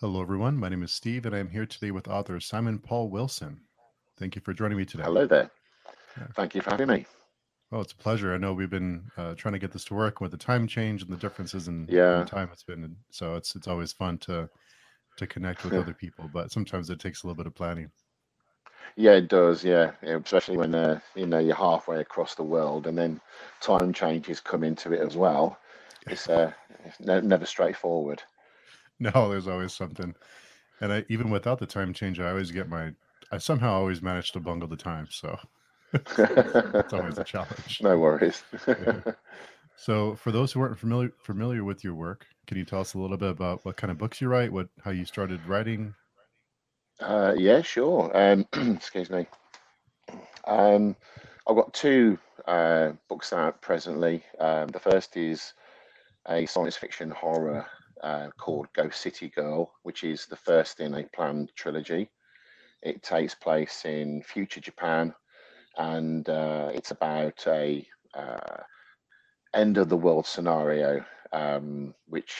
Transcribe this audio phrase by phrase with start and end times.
[0.00, 0.58] Hello, everyone.
[0.58, 3.58] My name is Steve, and I'm here today with author Simon Paul Wilson.
[4.18, 5.04] Thank you for joining me today.
[5.04, 5.50] Hello there.
[6.18, 6.26] Yeah.
[6.34, 7.06] Thank you for having me.
[7.72, 8.34] Oh, it's a pleasure.
[8.34, 11.00] I know we've been uh, trying to get this to work with the time change
[11.00, 12.20] and the differences in, yeah.
[12.20, 12.94] in time it's been.
[13.10, 14.50] So it's it's always fun to
[15.16, 17.90] to connect with other people, but sometimes it takes a little bit of planning.
[18.96, 19.64] Yeah, it does.
[19.64, 23.18] Yeah, yeah especially when uh, you know you're halfway across the world, and then
[23.62, 25.58] time changes come into it as well.
[26.06, 26.52] It's uh,
[26.84, 28.22] it's never straightforward.
[29.00, 30.14] No, there's always something.
[30.80, 32.92] And I, even without the time change, I always get my.
[33.30, 35.38] I somehow always manage to bungle the time, so
[35.92, 37.80] it's always a challenge.
[37.82, 38.42] No worries.
[38.66, 39.00] yeah.
[39.78, 42.98] So, for those who aren't familiar familiar with your work, can you tell us a
[42.98, 45.94] little bit about what kind of books you write, what how you started writing?
[46.98, 48.10] Uh, yeah, sure.
[48.16, 49.26] Um, excuse me.
[50.46, 50.96] Um,
[51.46, 54.24] I've got two uh, books out presently.
[54.40, 55.52] Um, the first is
[56.26, 57.66] a science fiction horror
[58.06, 62.08] uh, called Ghost City Girl, which is the first in a planned trilogy.
[62.82, 65.12] It takes place in future Japan,
[65.76, 68.62] and uh, it's about a uh,
[69.54, 72.32] end of the world scenario, um, which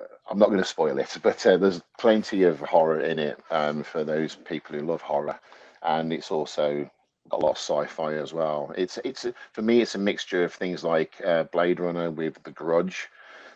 [0.00, 3.38] uh, I'm not going to spoil it, but uh, there's plenty of horror in it
[3.50, 5.38] um, for those people who love horror,
[5.82, 6.88] and it's also
[7.28, 8.72] got a lot of sci-fi as well.
[8.78, 12.50] It's it's for me, it's a mixture of things like uh, Blade Runner with The
[12.52, 13.10] Grudge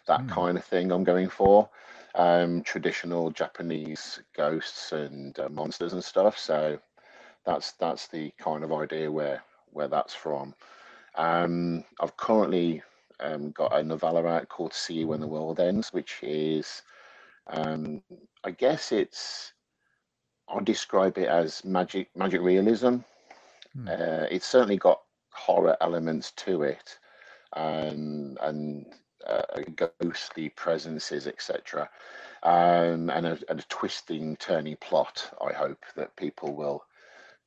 [0.08, 0.30] that mm.
[0.30, 1.70] kind of thing I'm going for.
[2.14, 6.36] Um, traditional Japanese ghosts and uh, monsters and stuff.
[6.36, 6.78] So
[7.44, 9.42] that's that's the kind of idea where
[9.72, 10.54] where that's from.
[11.14, 12.82] Um, I've currently
[13.20, 16.82] um, got a novella out called "See You When the World Ends," which is,
[17.48, 18.02] um,
[18.44, 19.52] I guess it's,
[20.48, 22.98] I'll describe it as magic magic realism.
[23.76, 23.88] Mm.
[23.88, 25.00] Uh, it's certainly got
[25.32, 26.98] horror elements to it,
[27.54, 28.86] um, and
[29.28, 31.88] uh, ghostly presences, etc.,
[32.42, 35.30] um, and, a, and a twisting, turning plot.
[35.44, 36.84] I hope that people will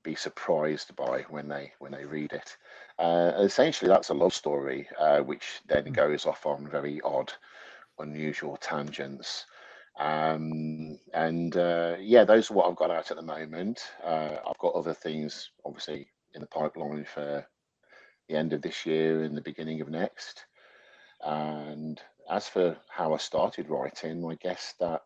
[0.03, 2.57] be surprised by when they when they read it.
[2.97, 5.93] Uh, essentially, that's a love story, uh, which then hmm.
[5.93, 7.31] goes off on very odd,
[7.99, 9.45] unusual tangents.
[9.99, 13.81] Um, and uh, yeah, those are what I've got out at the moment.
[14.03, 17.45] Uh, I've got other things, obviously, in the pipeline for
[18.27, 20.45] the end of this year and the beginning of next.
[21.23, 25.03] And as for how I started writing, I guess that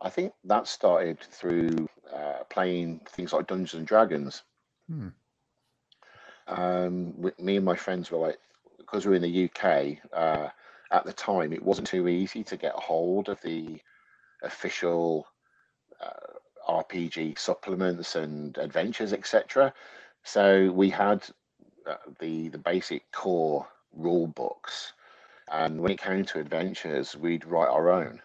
[0.00, 4.42] I think that started through uh, playing things like Dungeons and Dragons.
[4.88, 5.08] Hmm.
[6.46, 8.38] Um, with, me and my friends were like,
[8.78, 10.48] because we are in the UK uh,
[10.92, 13.78] at the time, it wasn't too easy to get a hold of the
[14.42, 15.26] official
[16.00, 19.74] uh, RPG supplements and adventures, etc.
[20.22, 21.24] So we had
[21.86, 24.92] uh, the the basic core rule books.
[25.50, 28.20] And when it came to adventures, we'd write our own.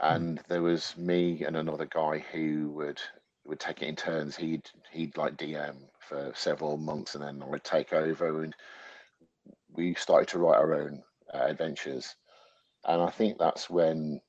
[0.00, 3.00] And there was me and another guy who would
[3.44, 4.36] would take it in turns.
[4.36, 8.54] He'd he'd like DM for several months, and then I would take over, and
[9.72, 11.02] we started to write our own
[11.32, 12.14] uh, adventures.
[12.84, 14.20] And I think that's when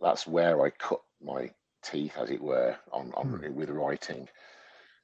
[0.00, 1.50] that's where I cut my
[1.82, 3.54] teeth, as it were, on, on hmm.
[3.54, 4.28] with writing.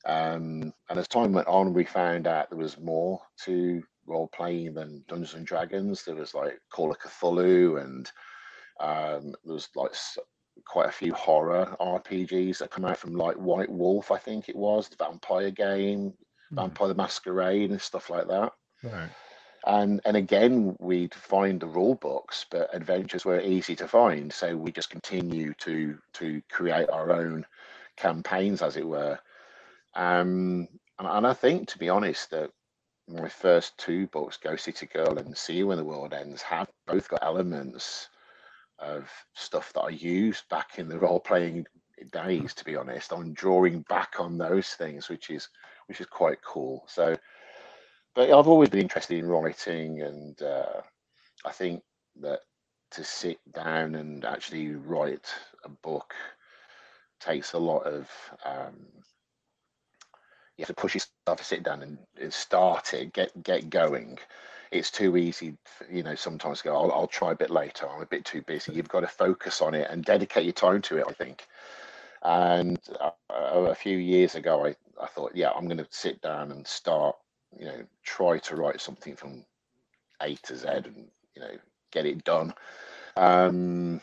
[0.04, 4.74] Um, and as time went on, we found out there was more to role playing
[4.74, 6.04] than Dungeons and Dragons.
[6.04, 8.10] There was like Call of Cthulhu, and
[8.80, 9.92] um, there was like
[10.64, 14.56] quite a few horror RPGs that come out from like White Wolf, I think it
[14.56, 16.12] was the vampire game,
[16.52, 16.56] mm.
[16.56, 18.52] Vampire the Masquerade, and stuff like that.
[18.82, 19.08] Right.
[19.66, 24.56] And and again, we'd find the rule books, but adventures were easy to find, so
[24.56, 27.44] we just continue to to create our own
[27.96, 29.18] campaigns, as it were.
[29.94, 30.68] Um,
[30.98, 32.50] and, and I think, to be honest, that
[33.08, 36.68] my first two books, Ghost City Girl and See You When the World Ends, have
[36.86, 38.08] both got elements
[38.78, 41.66] of stuff that I used back in the role playing
[42.12, 42.52] days.
[42.54, 45.48] To be honest, I'm drawing back on those things, which is
[45.86, 46.84] which is quite cool.
[46.88, 47.16] So,
[48.14, 50.80] but I've always been interested in writing, and uh,
[51.44, 51.82] I think
[52.20, 52.40] that
[52.92, 55.32] to sit down and actually write
[55.64, 56.14] a book
[57.20, 58.10] takes a lot of
[58.44, 58.86] um,
[60.56, 64.18] you have to push yourself to sit down and, and start it, get get going.
[64.72, 65.56] It's too easy,
[65.90, 66.14] you know.
[66.14, 67.88] Sometimes go, I'll, I'll try a bit later.
[67.88, 68.72] I'm a bit too busy.
[68.72, 71.04] You've got to focus on it and dedicate your time to it.
[71.08, 71.46] I think.
[72.22, 76.50] And uh, a few years ago, I, I thought, yeah, I'm going to sit down
[76.50, 77.14] and start,
[77.56, 79.44] you know, try to write something from
[80.22, 81.52] A to Z and you know
[81.92, 82.54] get it done.
[83.16, 84.00] Um,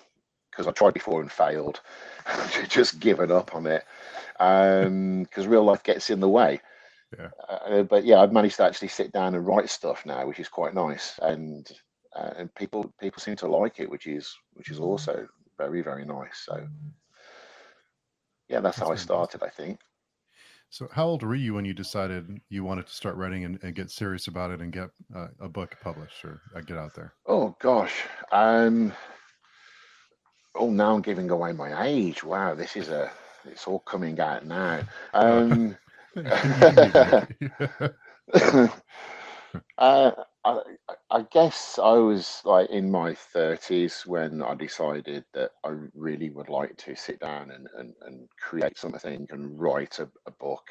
[0.52, 1.82] because I tried before and failed,
[2.70, 3.86] just given up on it
[4.38, 6.62] because um, real life gets in the way.
[7.18, 7.30] Yeah.
[7.48, 10.50] Uh, but yeah, I've managed to actually sit down and write stuff now, which is
[10.50, 11.70] quite nice, and
[12.16, 15.28] uh, and people people seem to like it, which is which is also
[15.58, 16.44] very very nice.
[16.46, 16.68] So
[18.50, 19.44] yeah, that's, that's how I started.
[19.44, 19.80] I think.
[20.70, 23.76] So, how old were you when you decided you wanted to start writing and, and
[23.76, 27.14] get serious about it and get uh, a book published or uh, get out there?
[27.28, 27.94] Oh gosh,
[28.32, 28.92] um,
[30.56, 32.24] oh now I'm giving away my age.
[32.24, 33.12] Wow, this is a
[33.46, 34.82] it's all coming out now.
[35.14, 35.78] Um,
[39.78, 40.12] uh,
[40.46, 40.62] I,
[41.10, 46.50] I guess I was like in my 30s when I decided that I really would
[46.50, 50.66] like to sit down and, and, and create something and write a, a book.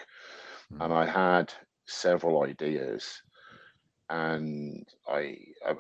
[0.75, 0.85] Mm.
[0.85, 1.53] And I had
[1.87, 3.23] several ideas
[4.11, 5.75] and I, I,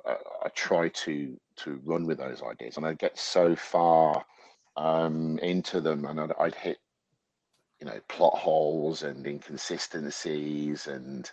[0.44, 4.24] I try to to run with those ideas and I get so far
[4.76, 6.78] um, into them and I'd, I'd hit
[7.80, 11.30] you know plot holes and inconsistencies and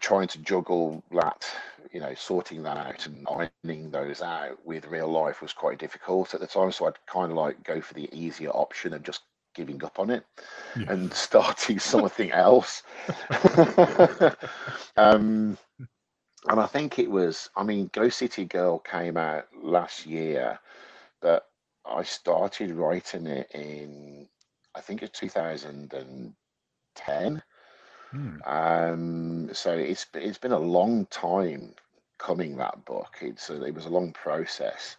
[0.00, 1.46] trying to juggle that,
[1.92, 6.34] you know, sorting that out and ironing those out with real life was quite difficult
[6.34, 6.72] at the time.
[6.72, 9.22] So I'd kind of like go for the easier option of just
[9.54, 10.24] giving up on it
[10.76, 10.92] yeah.
[10.92, 12.82] and starting something else.
[14.96, 15.56] um,
[16.48, 20.58] and I think it was, I mean, Ghost City Girl came out last year,
[21.20, 21.46] but
[21.84, 24.26] I started writing it in,
[24.74, 27.42] I think it's 2010.
[28.10, 28.36] Hmm.
[28.44, 31.74] Um, so it's it's been a long time
[32.18, 33.16] coming that book.
[33.20, 34.96] It's a, it was a long process,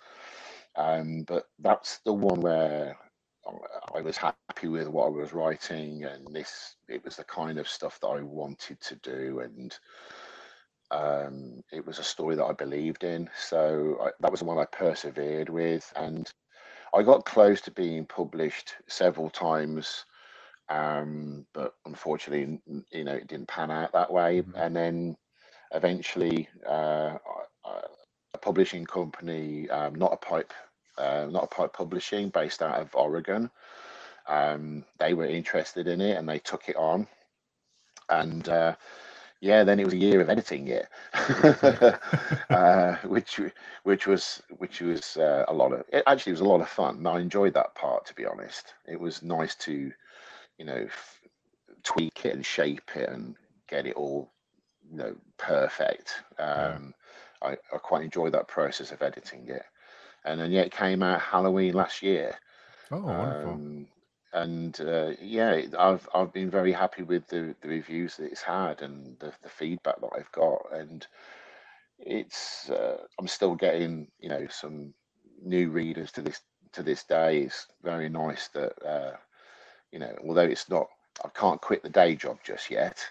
[0.78, 2.98] um, but that's the one where
[3.94, 7.68] I was happy with what I was writing, and this it was the kind of
[7.68, 9.78] stuff that I wanted to do, and
[10.92, 13.30] um, it was a story that I believed in.
[13.38, 16.30] So I, that was the one I persevered with, and
[16.94, 20.06] I got close to being published several times
[20.72, 22.60] um, but unfortunately,
[22.92, 24.42] you know, it didn't pan out that way.
[24.42, 24.56] Mm-hmm.
[24.56, 25.18] And then
[25.74, 27.18] eventually, uh,
[28.34, 30.54] a publishing company, um, not a pipe,
[30.98, 33.52] uh, not a pipe publishing, based out of Oregon,
[34.28, 37.06] um, they were interested in it and they took it on.
[38.10, 38.76] And uh,
[39.42, 40.88] yeah, then it was a year of editing it,
[42.50, 43.42] uh, which
[43.84, 45.84] which was which was uh, a lot of.
[45.92, 47.06] It actually was a lot of fun.
[47.06, 48.74] I enjoyed that part, to be honest.
[48.88, 49.92] It was nice to
[50.62, 50.88] you know,
[51.84, 53.36] tweak it and shape it and
[53.68, 54.30] get it all,
[54.88, 56.14] you know, perfect.
[56.38, 56.94] Um,
[57.42, 57.50] yeah.
[57.50, 59.64] I, I quite enjoyed that process of editing it.
[60.24, 62.36] And then, yeah, it came out Halloween last year.
[62.92, 63.60] Oh, wonderful.
[64.34, 68.82] And uh, yeah, I've I've been very happy with the, the reviews that it's had
[68.82, 71.06] and the, the feedback that I've got, and
[72.00, 74.94] it's uh, I'm still getting you know some
[75.44, 76.42] new readers to this
[76.74, 77.40] to this day.
[77.42, 79.18] It's very nice that uh,
[79.92, 80.88] you know, although it's not,
[81.24, 83.06] I can't quit the day job just yet.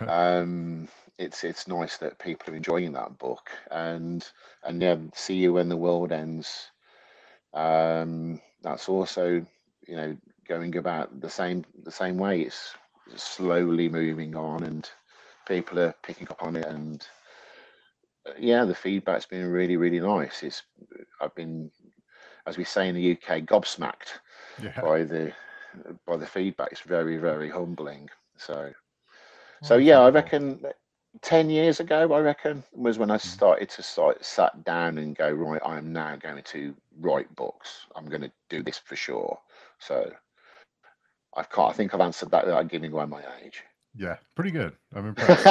[0.08, 0.88] um,
[1.18, 4.26] it's it's nice that people are enjoying that book, and
[4.64, 6.70] and yeah, see you when the world ends.
[7.54, 9.46] Um, that's also
[9.86, 10.16] you know
[10.48, 12.42] going about the same the same way.
[12.42, 12.74] It's
[13.16, 14.88] slowly moving on, and
[15.46, 17.06] people are picking up on it, and
[18.26, 20.42] uh, yeah, the feedback's been really really nice.
[20.42, 20.62] It's
[21.20, 21.70] I've been,
[22.46, 24.18] as we say in the UK, gobsmacked
[24.62, 24.80] yeah.
[24.80, 25.32] by the
[26.06, 26.68] by the feedback.
[26.72, 28.08] It's very, very humbling.
[28.36, 28.72] So,
[29.62, 30.64] so yeah, I reckon
[31.22, 33.20] ten years ago, I reckon was when I mm.
[33.20, 35.60] started to start sat down and go right.
[35.64, 37.86] I am now going to write books.
[37.94, 39.38] I'm going to do this for sure.
[39.78, 40.10] So,
[41.36, 41.70] I can't.
[41.70, 43.62] I think I've answered that without giving away my age.
[43.94, 44.74] Yeah, pretty good.
[44.94, 45.46] I'm impressed.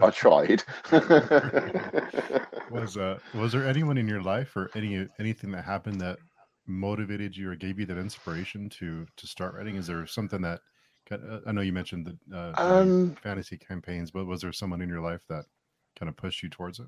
[0.00, 0.62] I tried.
[2.70, 6.18] was uh was there anyone in your life or any anything that happened that
[6.66, 9.76] motivated you or gave you that inspiration to to start writing?
[9.76, 10.60] Is there something that
[11.46, 15.02] I know you mentioned the uh, um, fantasy campaigns, but was there someone in your
[15.02, 15.44] life that
[15.98, 16.86] kind of pushed you towards it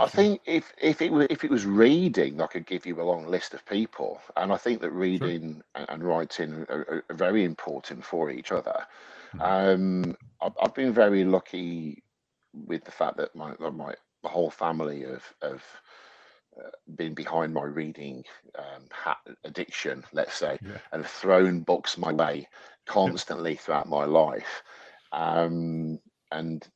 [0.00, 3.04] I think if if it was if it was reading, I could give you a
[3.04, 5.86] long list of people, and I think that reading sure.
[5.88, 8.86] and, writing are, are, very important for each other.
[9.34, 9.42] Mm-hmm.
[9.42, 12.02] Um, I've, I've, been very lucky
[12.52, 15.62] with the fact that my my the whole family of of
[16.58, 18.24] uh, been behind my reading
[18.58, 20.78] um, addiction, let's say, yeah.
[20.92, 22.48] and thrown books my way
[22.86, 24.62] constantly throughout my life.
[25.12, 25.98] Um,
[26.32, 26.66] and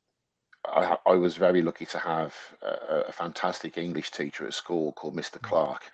[0.65, 5.15] I, I, was very lucky to have a, a, fantastic English teacher at school called
[5.15, 5.39] Mr.
[5.39, 5.41] Mm.
[5.41, 5.91] Clark,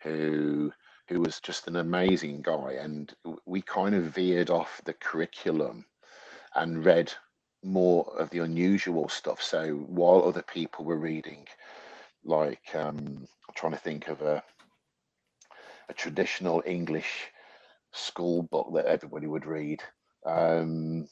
[0.00, 0.72] who
[1.06, 2.72] who was just an amazing guy.
[2.80, 3.14] And
[3.46, 5.86] we kind of veered off the curriculum
[6.54, 7.12] and read
[7.62, 9.42] more of the unusual stuff.
[9.42, 11.46] So while other people were reading
[12.24, 14.42] like um, I'm trying to think of a
[15.88, 17.28] a traditional English
[17.92, 19.82] school book that everybody would read.
[20.26, 21.08] Um,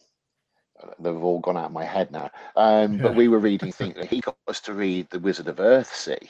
[0.99, 2.31] they've all gone out of my head now.
[2.57, 2.99] Um.
[2.99, 3.97] But we were reading things.
[4.09, 6.29] he got us to read The Wizard of Earthsea,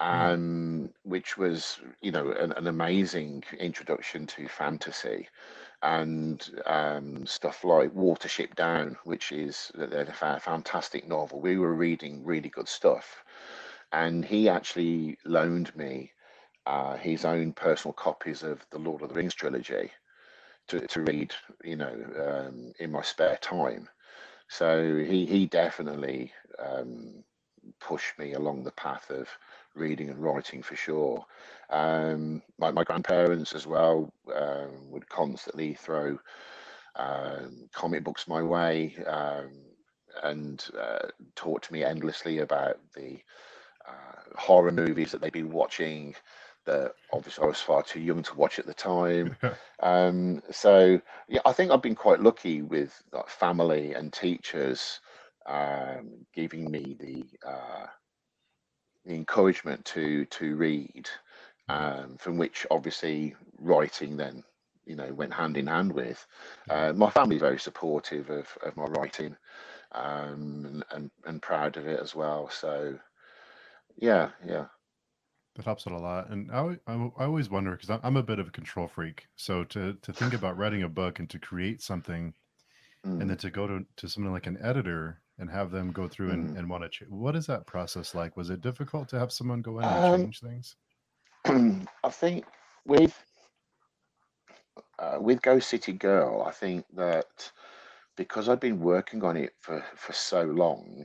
[0.00, 5.28] um, which was you know an, an, amazing introduction to fantasy
[5.82, 11.40] and um, stuff like Watership Down, which is a fantastic novel.
[11.40, 13.24] We were reading really good stuff,
[13.92, 16.12] and he actually loaned me
[16.66, 19.90] uh, his own personal copies of the Lord of the Rings trilogy
[20.70, 21.34] to, to read,
[21.64, 23.88] you know, um, in my spare time.
[24.48, 27.22] So he he definitely um,
[27.80, 29.28] pushed me along the path of
[29.74, 31.24] reading and writing for sure.
[31.70, 36.18] Um, my, my grandparents as well um, would constantly throw
[36.96, 39.52] um, comic books my way um,
[40.24, 43.18] and uh, talk to me endlessly about the
[43.88, 46.14] uh, horror movies that they'd be watching
[46.66, 49.36] that obviously I was far too young to watch at the time.
[49.82, 55.00] um, so yeah, I think I've been quite lucky with like, family and teachers
[55.46, 57.86] um, giving me the uh,
[59.04, 61.08] the encouragement to to read,
[61.68, 62.02] mm-hmm.
[62.02, 64.44] um, from which obviously writing then
[64.86, 66.24] you know went hand in hand with.
[66.68, 69.36] Uh, my family's very supportive of, of my writing,
[69.92, 72.48] um, and and proud of it as well.
[72.50, 72.98] So
[73.96, 74.66] yeah, yeah.
[75.60, 78.38] That helps it a lot, and I, I, I always wonder because I'm a bit
[78.38, 79.26] of a control freak.
[79.36, 82.32] So to to think about writing a book and to create something,
[83.06, 83.20] mm.
[83.20, 86.30] and then to go to to something like an editor and have them go through
[86.30, 86.58] and, mm.
[86.58, 87.10] and want to change.
[87.10, 88.38] What is that process like?
[88.38, 90.76] Was it difficult to have someone go in and um, change things?
[92.04, 92.46] I think
[92.86, 93.22] with
[94.98, 97.52] uh, with Ghost City Girl, I think that
[98.16, 101.04] because I'd been working on it for for so long,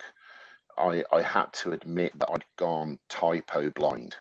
[0.77, 4.15] I I had to admit that I'd gone typo blind.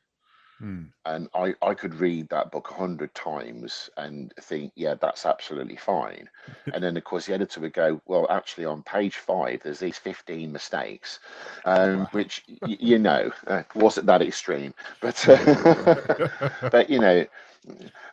[0.63, 0.89] Mm.
[1.07, 5.77] And I, I could read that book a hundred times and think, yeah, that's absolutely
[5.77, 6.29] fine.
[6.73, 9.99] and then, of course, the editor would go, well, actually, on page five, there's these
[9.99, 11.21] 15 mistakes,
[11.65, 12.09] um, wow.
[12.13, 14.73] which, y- you know, uh, wasn't that extreme.
[15.01, 16.39] But, uh,
[16.71, 17.27] but you know,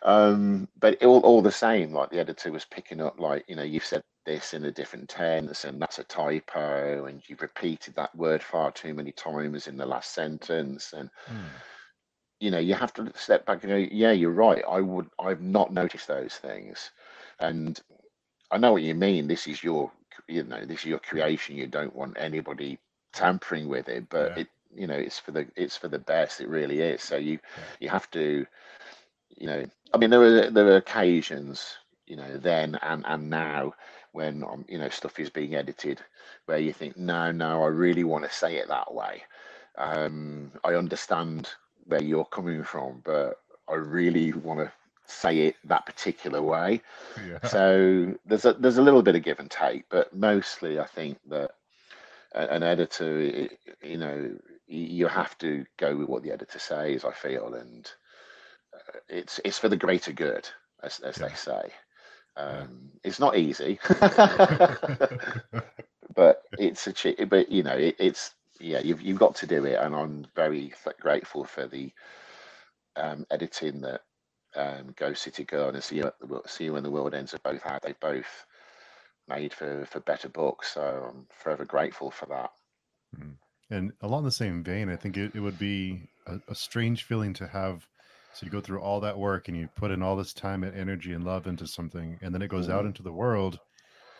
[0.04, 3.64] um, but all, all the same, like the editor was picking up, like, you know,
[3.64, 8.16] you've said this in a different tense and that's a typo and you've repeated that
[8.16, 11.36] word far too many times in the last sentence and mm
[12.42, 14.64] you know you have to step back and go yeah you're right.
[14.68, 16.92] I would i've not noticed those things.
[17.40, 17.80] And
[18.52, 19.28] i know what you mean.
[19.28, 19.92] This is your
[20.28, 21.56] you know this is your creation.
[21.56, 22.80] You don't want anybody
[23.14, 24.42] tampering with it but yeah.
[24.42, 26.42] it you know it's for the it's for the best.
[26.42, 27.02] It really is.
[27.04, 27.64] So you yeah.
[27.80, 28.46] you have to
[29.38, 33.74] you know i mean there are there are occasions you know then and and now
[34.12, 36.02] when um, you know stuff is being edited
[36.46, 39.24] where you think no no i really want to say it that way.
[39.78, 41.50] Um i understand
[41.92, 44.72] where you're coming from, but I really want to
[45.06, 46.82] say it that particular way.
[47.28, 47.46] Yeah.
[47.48, 51.20] So there's a there's a little bit of give and take, but mostly I think
[51.28, 51.52] that
[52.34, 53.50] an editor,
[53.84, 54.32] you know,
[54.68, 57.04] you have to go with what the editor says.
[57.04, 57.92] I feel, and
[58.74, 60.48] uh, it's it's for the greater good,
[60.82, 61.28] as as yeah.
[61.28, 61.74] they say.
[62.38, 63.00] Um, yeah.
[63.04, 63.80] It's not easy,
[66.16, 68.32] but it's a but you know it, it's
[68.62, 71.92] yeah, you've you've got to do it, and I'm very grateful for the
[72.96, 74.02] um, editing that
[74.56, 76.12] um, Ghost City Girl and See You,
[76.46, 77.80] See You When the World Ends have both had.
[77.82, 78.46] They both
[79.28, 82.52] made for for better books, so I'm forever grateful for that.
[83.18, 83.32] Mm-hmm.
[83.74, 87.34] And along the same vein, I think it, it would be a, a strange feeling
[87.36, 87.88] to have.
[88.34, 90.76] So you go through all that work and you put in all this time and
[90.78, 92.74] energy and love into something, and then it goes mm.
[92.74, 93.60] out into the world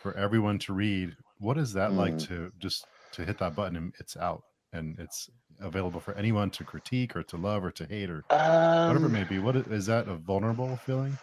[0.02, 1.16] for everyone to read.
[1.38, 1.96] What is that mm.
[1.96, 4.42] like to just to hit that button and it's out
[4.72, 8.88] and it's available for anyone to critique or to love or to hate or um,
[8.88, 9.38] whatever it may be.
[9.38, 11.16] What is, is that a vulnerable feeling?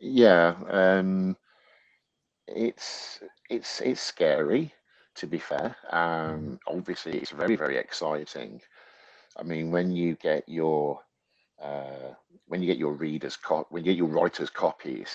[0.00, 1.36] Yeah, um,
[2.46, 4.72] it's it's it's scary
[5.14, 5.76] to be fair.
[5.90, 6.58] Um, mm.
[6.66, 8.60] obviously, it's very very exciting.
[9.36, 11.00] I mean, when you get your
[11.62, 12.14] uh,
[12.46, 15.10] when you get your readers co- when you get your writers copies,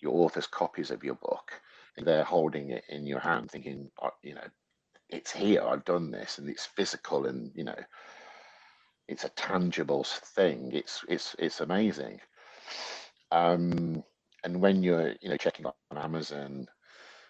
[0.00, 1.52] your authors copies of your book,
[1.96, 4.46] they're holding it in your hand, thinking, uh, you know,
[5.10, 7.76] it's here i've done this and it's physical and you know
[9.08, 10.70] it's a tangible thing.
[10.72, 12.20] It's it's it's amazing.
[13.30, 14.02] Um
[14.42, 16.68] and when you're you know checking on amazon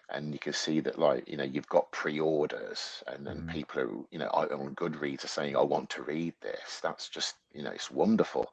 [0.09, 3.51] and you can see that like you know you've got pre-orders and then mm.
[3.51, 6.79] people are you know on goodreads are saying i want to read this.
[6.81, 8.51] That's just you know it's wonderful.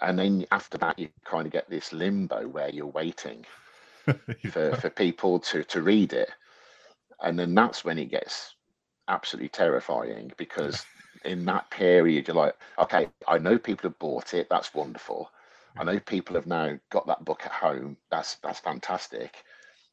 [0.00, 3.46] And then after that you kind of get this limbo where you're waiting
[4.50, 6.30] for, for people to to read it
[7.22, 8.54] and then that's when it gets
[9.08, 10.84] absolutely terrifying because
[11.24, 15.30] in that period you're like okay i know people have bought it that's wonderful
[15.78, 19.44] i know people have now got that book at home that's that's fantastic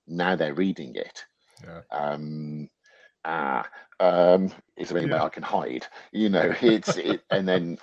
[0.08, 1.26] now they're reading it
[1.64, 1.82] yeah.
[1.92, 2.70] um,
[3.26, 3.68] ah,
[4.00, 5.16] um, is there any yeah.
[5.16, 5.88] way I can hide?
[6.12, 7.78] You know, it's it, and then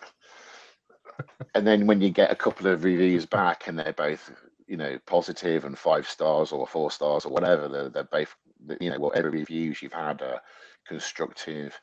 [1.55, 4.33] and then when you get a couple of reviews back and they're both
[4.67, 8.35] you know positive and five stars or four stars or whatever, they're, they're both
[8.81, 10.41] you know whatever reviews you've had are
[10.87, 11.79] constructive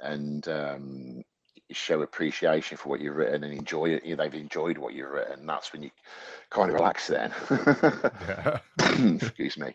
[0.00, 1.22] and um,
[1.70, 4.04] show appreciation for what you've written and enjoy it.
[4.04, 5.46] You know, they've enjoyed what you've written.
[5.46, 5.90] That's when you
[6.50, 7.06] kind of relax.
[7.06, 7.32] Then,
[9.20, 9.74] excuse me.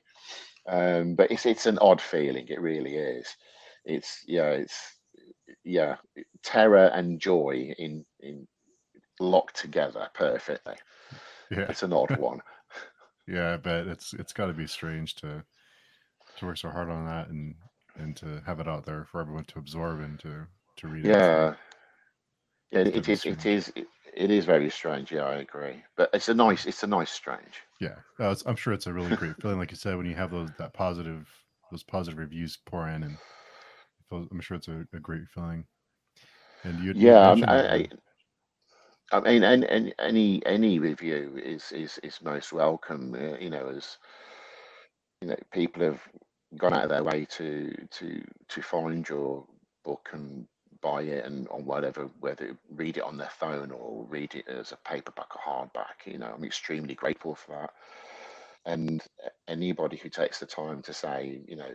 [0.67, 2.47] Um, but it's it's an odd feeling.
[2.49, 3.27] It really is.
[3.85, 4.49] It's yeah.
[4.49, 4.77] It's
[5.63, 5.95] yeah.
[6.43, 8.47] Terror and joy in in
[9.19, 10.75] locked together perfectly.
[11.49, 12.41] Yeah, it's an odd one.
[13.27, 15.43] yeah, but it's it's got to be strange to
[16.37, 17.55] to work so hard on that and
[17.97, 21.05] and to have it out there for everyone to absorb and to to read.
[21.05, 21.55] Yeah,
[22.71, 23.25] yeah, it, it is.
[23.25, 23.71] It is.
[23.75, 25.11] It, it is very strange.
[25.11, 25.83] Yeah, I agree.
[25.95, 26.65] But it's a nice.
[26.65, 27.61] It's a nice strange.
[27.79, 30.31] Yeah, uh, I'm sure it's a really great feeling, like you said, when you have
[30.31, 31.27] those that positive,
[31.71, 33.17] those positive reviews pour in, and
[34.11, 35.65] I'm sure it's a, a great feeling.
[36.63, 37.87] And you, yeah, you I, I,
[39.11, 43.13] I, mean, any, any any review is is is most welcome.
[43.13, 43.97] Uh, you know, as
[45.21, 46.01] you know, people have
[46.57, 49.45] gone out of their way to to to find your
[49.83, 50.47] book and
[50.81, 54.71] buy it and on whatever, whether read it on their phone or read it as
[54.71, 56.05] a paperback or hardback.
[56.05, 57.71] You know, I'm extremely grateful for that.
[58.65, 59.01] And
[59.47, 61.71] anybody who takes the time to say, you know,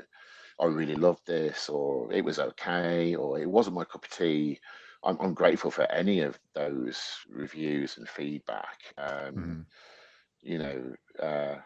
[0.61, 4.61] I really loved this, or it was okay, or it wasn't my cup of tea.
[5.03, 8.79] I'm, I'm grateful for any of those reviews and feedback.
[8.99, 9.61] Um, mm-hmm.
[10.43, 11.57] You know, uh,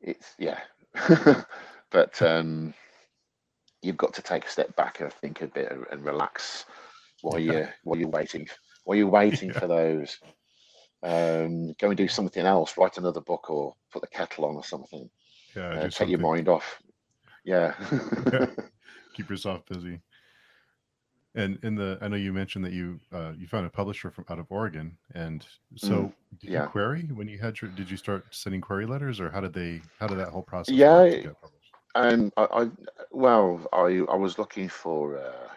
[0.00, 0.58] it's yeah,
[1.90, 2.74] but um,
[3.82, 6.64] you've got to take a step back and think a bit and relax
[7.22, 8.46] while you're while you're waiting
[8.84, 9.58] while you're waiting yeah.
[9.58, 10.18] for those.
[11.02, 12.76] Um, go and do something else.
[12.76, 15.10] Write another book or put the kettle on or something.
[15.54, 16.10] Yeah, uh, take something.
[16.10, 16.80] your mind off.
[17.44, 17.74] Yeah.
[18.32, 18.46] yeah.
[19.14, 20.00] Keep yourself busy.
[21.36, 24.24] And in the, I know you mentioned that you uh, you found a publisher from
[24.30, 26.62] out of Oregon, and so mm, did yeah.
[26.62, 27.70] you query when you had your?
[27.70, 29.82] Did you start sending query letters, or how did they?
[30.00, 30.74] How did that whole process?
[30.74, 31.04] Yeah,
[31.94, 32.70] and I, I
[33.10, 35.48] well, I I was looking for uh,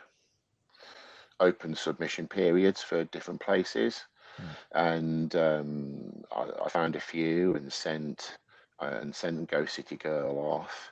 [1.39, 4.03] open submission periods for different places,
[4.37, 4.45] mm.
[4.73, 8.37] and um, I, I, found a few and sent
[8.81, 10.91] uh, and sent Ghost City Girl off,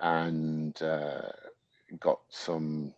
[0.00, 1.22] and uh,
[1.98, 2.94] got some.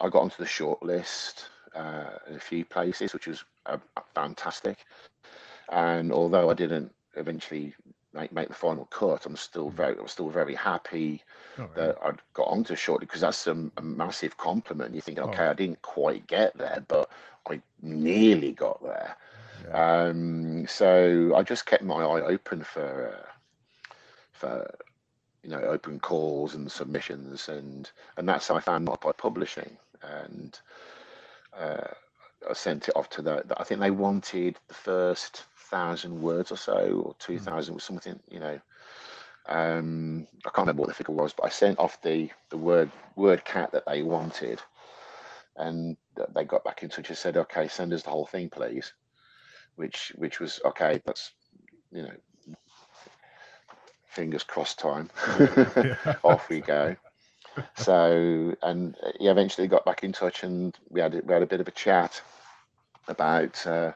[0.00, 3.78] I got onto the short list uh, in a few places, which was uh,
[4.14, 4.78] fantastic.
[5.70, 7.74] And although I didn't eventually
[8.12, 9.74] make, make the final cut, I'm still mm.
[9.74, 11.22] very I'm still very happy
[11.58, 14.94] oh, that I got onto shortly because that's a, a, massive compliment.
[14.94, 15.24] You think, oh.
[15.24, 15.50] okay, oh.
[15.50, 17.10] I didn't quite get there, but
[17.48, 19.16] I nearly got there.
[19.68, 20.02] Yeah.
[20.02, 23.94] Um, so I just kept my eye open for uh,
[24.32, 24.74] for
[25.42, 30.58] you know open calls and submissions, and and that's how I found by Publishing, and
[31.56, 31.88] uh,
[32.48, 33.44] I sent it off to the.
[33.56, 37.50] I think they wanted the first thousand words or so, or two thousand, hmm.
[37.50, 37.82] thousand, mm.
[37.82, 38.60] something, you know.
[39.46, 42.90] Um, I can't remember what the figure was, but I sent off the the word
[43.16, 44.60] word cat that they wanted,
[45.56, 45.96] and
[46.34, 48.92] they got back in touch and said, "Okay, send us the whole thing, please."
[49.76, 51.00] Which which was okay.
[51.04, 51.32] That's
[51.92, 52.56] you know,
[54.08, 55.10] fingers crossed time.
[56.22, 56.96] off we go.
[57.76, 61.60] So and he eventually got back in touch, and we had we had a bit
[61.60, 62.20] of a chat
[63.08, 63.66] about.
[63.66, 63.92] Uh,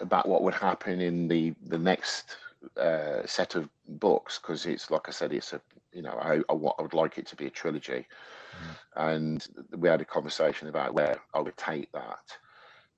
[0.00, 2.36] about what would happen in the the next
[2.76, 5.60] uh, set of books because it's like I said, it's a
[5.92, 8.06] you know I, I, I would like it to be a trilogy,
[8.52, 8.76] mm.
[8.96, 12.36] and we had a conversation about where I would take that,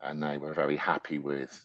[0.01, 1.65] and they were very happy with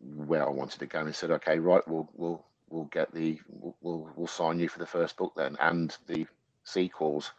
[0.00, 4.10] where I wanted to go and said, okay, right, we'll we'll we'll get the we'll
[4.16, 6.26] we'll sign you for the first book then and the
[6.70, 7.32] sequels.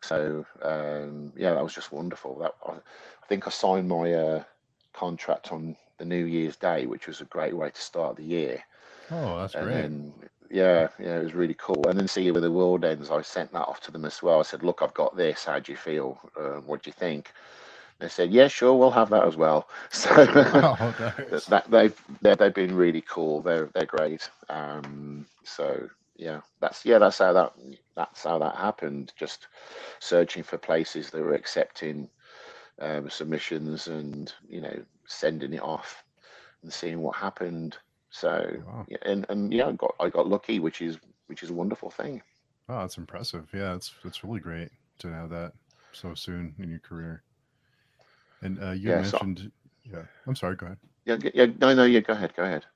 [0.00, 2.38] So um, yeah, that was just wonderful.
[2.38, 4.44] That I, I think I signed my uh,
[4.92, 8.62] contract on the New Year's Day, which was a great way to start the year.
[9.10, 9.74] Oh, that's and great.
[9.82, 10.12] Then,
[10.50, 11.86] yeah, yeah, it was really cool.
[11.88, 14.40] And then see where the world ends, I sent that off to them as well.
[14.40, 15.44] I said, "Look, I've got this.
[15.44, 16.18] How do you feel?
[16.36, 17.32] Uh, what do you think?"
[18.00, 20.94] They said, "Yeah, sure, we'll have that as well." So oh,
[21.48, 23.42] that they've they've been really cool.
[23.42, 24.28] They're they're great.
[24.48, 25.88] Um, so
[26.20, 27.54] yeah, that's yeah, that's how that
[27.96, 29.12] that's how that happened.
[29.16, 29.48] Just
[30.00, 32.10] searching for places that were accepting
[32.78, 36.04] um, submissions and you know sending it off
[36.62, 37.78] and seeing what happened.
[38.10, 38.84] So wow.
[38.86, 41.90] yeah, and and yeah, I got I got lucky, which is which is a wonderful
[41.90, 42.20] thing.
[42.68, 43.48] Oh, that's impressive.
[43.54, 45.52] Yeah, it's it's really great to have that
[45.92, 47.22] so soon in your career.
[48.42, 50.02] And uh, you yeah, mentioned, so, yeah.
[50.26, 50.56] I'm sorry.
[50.56, 50.78] Go ahead.
[51.06, 51.46] Yeah, yeah.
[51.60, 51.84] No, no.
[51.84, 52.34] Yeah, go ahead.
[52.36, 52.66] Go ahead.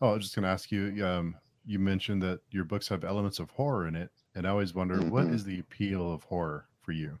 [0.00, 1.06] Oh, I was just going to ask you.
[1.06, 1.36] Um,
[1.68, 4.96] you mentioned that your books have elements of horror in it, and I always wonder
[4.96, 5.10] mm-hmm.
[5.10, 7.18] what is the appeal of horror for you.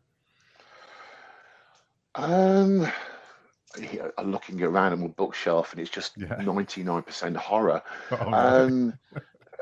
[2.14, 2.90] Um,
[4.16, 7.82] I'm looking around at my bookshelf, and it's just nine percent horror.
[8.10, 8.98] Oh, um,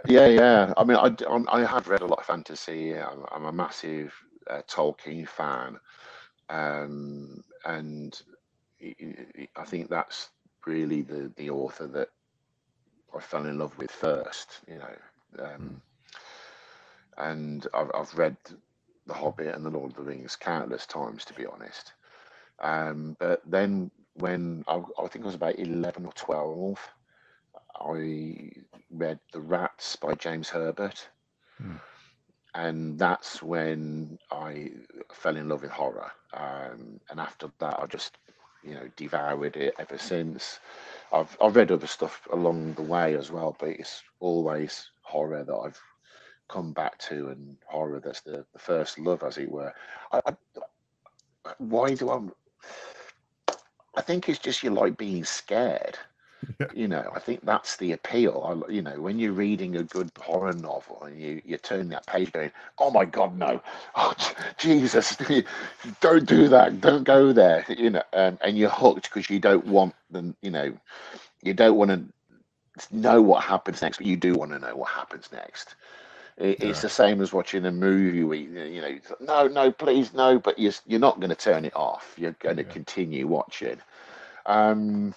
[0.06, 0.72] yeah, yeah.
[0.76, 1.12] I mean, I,
[1.48, 2.96] I have read a lot of fantasy.
[2.96, 4.14] I'm, I'm a massive
[4.48, 5.80] uh, Tolkien fan,
[6.48, 8.22] um, and
[9.56, 10.30] I think that's
[10.64, 12.10] really the the author that
[13.14, 14.60] I fell in love with first.
[14.68, 15.82] You know, um,
[17.18, 17.28] mm.
[17.30, 18.36] and I've, I've read
[19.06, 21.92] The Hobbit and The Lord of the Rings countless times, to be honest.
[22.60, 26.80] Um, but then when I, I think I was about eleven or twelve,
[27.78, 28.50] I
[28.90, 31.08] read The Rats by James Herbert.
[31.62, 31.80] Mm.
[32.54, 34.70] And that's when I
[35.12, 36.10] fell in love with horror.
[36.32, 38.16] Um, and after that, I just,
[38.64, 40.58] you know, devoured it ever since.
[41.12, 45.54] I've, I've read other stuff along the way as well, but it's always horror that
[45.54, 45.80] I've
[46.48, 49.72] come back to, and horror that's the, the first love, as it were.
[50.12, 50.36] I, I,
[51.58, 52.20] why do I?
[53.96, 55.98] I think it's just you like being scared.
[56.60, 56.66] Yeah.
[56.74, 58.64] You know, I think that's the appeal.
[58.68, 62.06] I, you know, when you're reading a good horror novel and you, you turn that
[62.06, 63.60] page going, oh my God, no.
[63.96, 64.14] Oh,
[64.58, 65.16] Jesus,
[66.00, 66.80] don't do that.
[66.80, 67.64] Don't go there.
[67.68, 70.72] You know, um, and you're hooked because you don't want them, you know,
[71.42, 72.04] you don't want to
[72.90, 75.74] know what happens next, but you do want to know what happens next.
[76.36, 76.68] It, yeah.
[76.68, 78.24] It's the same as watching a movie.
[78.24, 81.74] Where, you know, no, no, please, no, but you're, you're not going to turn it
[81.74, 82.14] off.
[82.18, 82.72] You're going to yeah.
[82.72, 83.78] continue watching.
[84.44, 85.14] Um,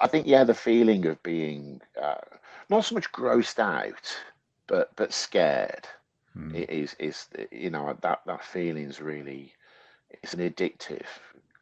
[0.00, 2.16] I think yeah, the feeling of being uh,
[2.68, 4.16] not so much grossed out,
[4.66, 5.88] but but scared
[6.36, 6.54] mm.
[6.68, 9.52] is is you know that that feeling is really
[10.22, 11.06] it's an addictive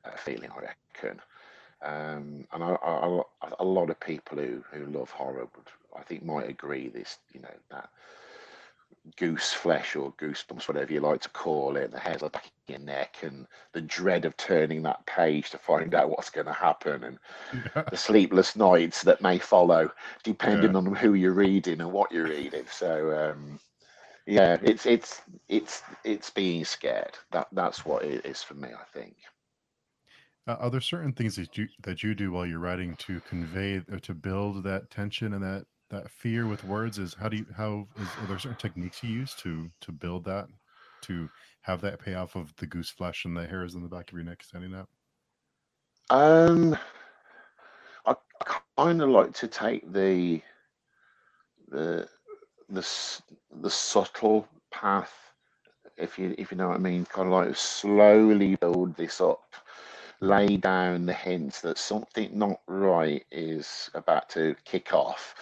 [0.04, 1.20] uh, feeling, I reckon.
[1.80, 3.22] Um, and I, I,
[3.60, 7.40] a lot of people who who love horror would I think might agree this you
[7.40, 7.88] know that
[9.16, 12.46] goose flesh or goosebumps, whatever you like to call it, the hairs on the back
[12.46, 16.46] of your neck, and the dread of turning that page to find out what's going
[16.46, 17.18] to happen, and
[17.52, 17.82] yeah.
[17.90, 19.90] the sleepless nights that may follow,
[20.22, 20.78] depending yeah.
[20.78, 22.64] on who you're reading and what you're reading.
[22.70, 23.58] So, um,
[24.26, 27.16] yeah, it's it's it's it's being scared.
[27.32, 28.68] That that's what it is for me.
[28.68, 29.16] I think.
[30.46, 33.82] Uh, are there certain things that you that you do while you're writing to convey
[33.90, 37.46] or to build that tension and that that fear with words is how do you
[37.56, 40.48] how is, are there certain techniques you use to to build that
[41.02, 41.28] to
[41.62, 44.24] have that payoff of the goose flesh and the hairs in the back of your
[44.24, 44.88] neck standing up?
[46.10, 46.76] Um
[48.06, 48.14] i,
[48.76, 50.40] kind of like to take the
[51.68, 52.08] the
[52.68, 52.86] the
[53.60, 55.12] the subtle path
[55.96, 59.54] if you if you know what i mean kind of like slowly build this up
[60.20, 65.34] lay down the hints that something not right is about to kick off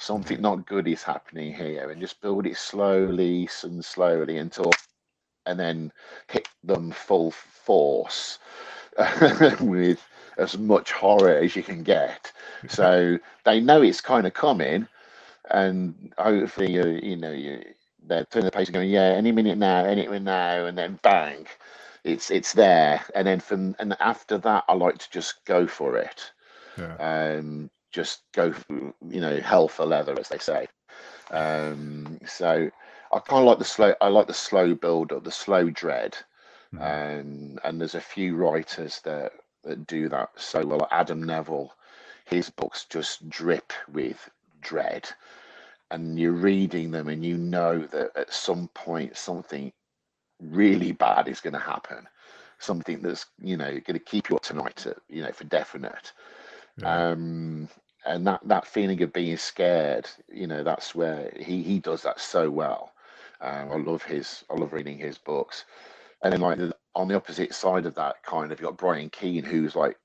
[0.00, 4.72] something not good is happening here and just build it slowly and slowly until
[5.46, 5.92] and then
[6.28, 8.38] hit them full force
[9.60, 10.00] with
[10.38, 12.32] as much horror as you can get.
[12.68, 14.86] So they know it's kind of coming
[15.50, 17.62] and hopefully you you know you
[18.06, 20.98] they're turning the page and going yeah any minute now any minute now and then
[21.02, 21.46] bang
[22.04, 23.04] it's it's there.
[23.14, 26.32] And then from and after that i like to just go for it.
[26.78, 26.98] Yeah.
[26.98, 30.68] um just go, you know, hell for leather, as they say.
[31.30, 32.70] Um, so
[33.12, 33.94] I kind of like the slow.
[34.00, 36.16] I like the slow build up, the slow dread,
[36.74, 36.82] mm-hmm.
[36.82, 39.32] um, and there's a few writers that
[39.64, 40.88] that do that so well.
[40.90, 41.72] Adam Nevill,
[42.24, 45.08] his books just drip with dread,
[45.90, 49.72] and you're reading them, and you know that at some point something
[50.40, 52.08] really bad is going to happen,
[52.58, 56.12] something that's you know going to keep you up tonight, you know, for definite.
[56.78, 57.10] Yeah.
[57.10, 57.68] Um,
[58.06, 62.20] and that that feeling of being scared, you know, that's where he he does that
[62.20, 62.92] so well.
[63.40, 65.64] Um, I love his, I love reading his books.
[66.22, 66.58] And then like
[66.94, 69.96] on the opposite side of that, kind of, you got Brian Keene, who's like,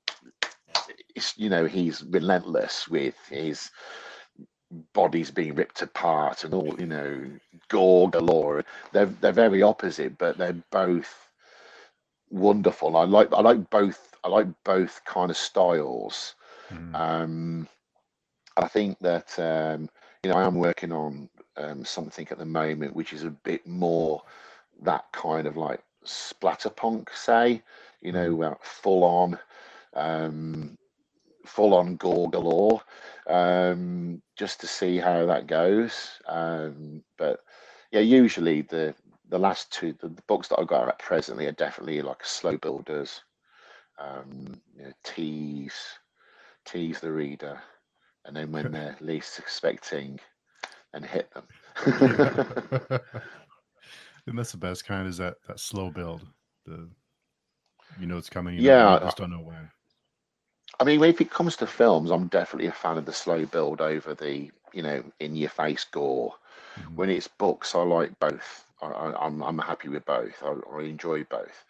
[1.35, 3.69] you know, he's relentless with his
[4.93, 7.29] bodies being ripped apart and all, you know,
[7.69, 8.63] gore galore.
[8.93, 11.29] They're they're very opposite, but they're both
[12.29, 12.95] wonderful.
[12.95, 14.13] I like I like both.
[14.23, 16.35] I like both kind of styles.
[16.71, 16.95] Mm.
[16.95, 17.67] Um,
[18.57, 19.89] I think that um,
[20.23, 23.65] you know I am working on um, something at the moment which is a bit
[23.65, 24.21] more
[24.81, 27.61] that kind of like splatterpunk, say,
[28.01, 28.57] you know, mm.
[28.61, 29.39] full on,
[29.93, 30.77] um,
[31.45, 32.81] full on gore galore,
[33.27, 36.19] um, just to see how that goes.
[36.27, 37.41] Um, but
[37.91, 38.95] yeah, usually the
[39.29, 42.57] the last two the, the books that I've got at presently are definitely like slow
[42.57, 43.21] builders,
[43.97, 45.99] um, you know, tease
[46.65, 47.59] tease the reader
[48.25, 50.19] and then when they're least expecting,
[50.93, 51.43] and hit them.
[54.27, 56.25] and that's the best kind is that that slow build.
[56.65, 56.89] The
[57.99, 58.55] you know it's coming.
[58.55, 59.69] You yeah, know, you just don't know when.
[60.79, 63.81] I mean, if it comes to films, I'm definitely a fan of the slow build
[63.81, 66.33] over the you know in your face gore.
[66.79, 66.95] Mm-hmm.
[66.95, 68.65] When it's books, I like both.
[68.81, 70.43] I, am I'm, I'm happy with both.
[70.43, 71.63] I, I, enjoy both.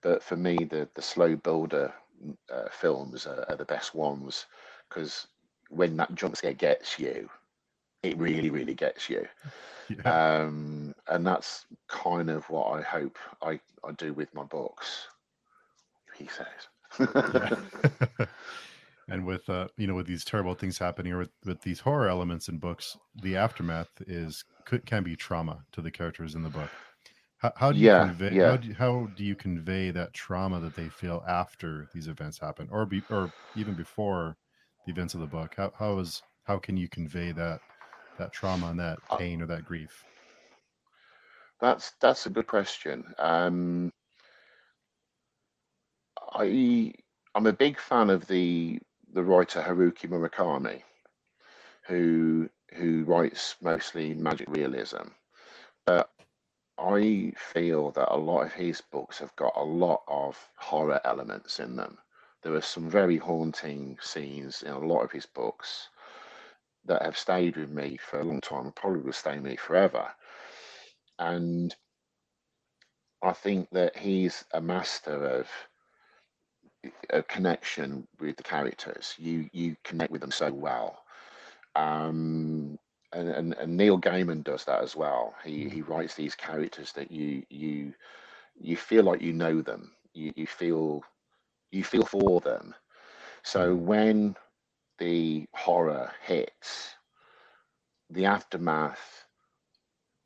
[0.00, 1.92] But for me, the the slow builder
[2.52, 4.46] uh, films are, are the best ones
[4.88, 5.26] because
[5.70, 7.28] when that jump scare gets you,
[8.02, 9.26] it really, really gets you.
[10.04, 10.42] Yeah.
[10.42, 15.06] Um, and that's kind of what I hope I, I do with my books.
[16.14, 17.08] He says.
[19.08, 22.08] and with uh, you know, with these terrible things happening, or with, with these horror
[22.08, 26.50] elements in books, the aftermath is could can be trauma to the characters in the
[26.50, 26.68] book.
[27.38, 28.42] How, how do you yeah, convey yeah.
[28.42, 32.68] How, do, how do you convey that trauma that they feel after these events happen,
[32.70, 34.36] or be or even before
[34.84, 35.54] the events of the book?
[35.56, 37.62] How how is how can you convey that
[38.16, 40.06] that trauma and that uh pain or that grief?
[41.60, 43.14] That's that's a good question.
[43.18, 43.92] Um,
[46.32, 46.92] I
[47.34, 48.80] I'm a big fan of the
[49.12, 50.82] the writer Haruki Murakami,
[51.86, 55.08] who who writes mostly magic realism.
[55.86, 56.10] But
[56.78, 61.58] I feel that a lot of his books have got a lot of horror elements
[61.58, 61.98] in them.
[62.42, 65.88] There are some very haunting scenes in a lot of his books
[66.84, 70.08] that have stayed with me for a long time probably will stay with me forever.
[71.18, 71.74] And
[73.22, 75.48] I think that he's a master of
[77.10, 79.14] a connection with the characters.
[79.18, 81.02] You you connect with them so well.
[81.74, 82.78] Um,
[83.12, 85.34] and, and, and Neil Gaiman does that as well.
[85.44, 85.72] He mm.
[85.72, 87.94] he writes these characters that you you
[88.60, 89.92] you feel like you know them.
[90.14, 91.02] You you feel
[91.70, 92.74] you feel for them.
[93.42, 93.80] So mm.
[93.80, 94.36] when
[94.98, 96.94] the horror hits,
[98.10, 99.26] the aftermath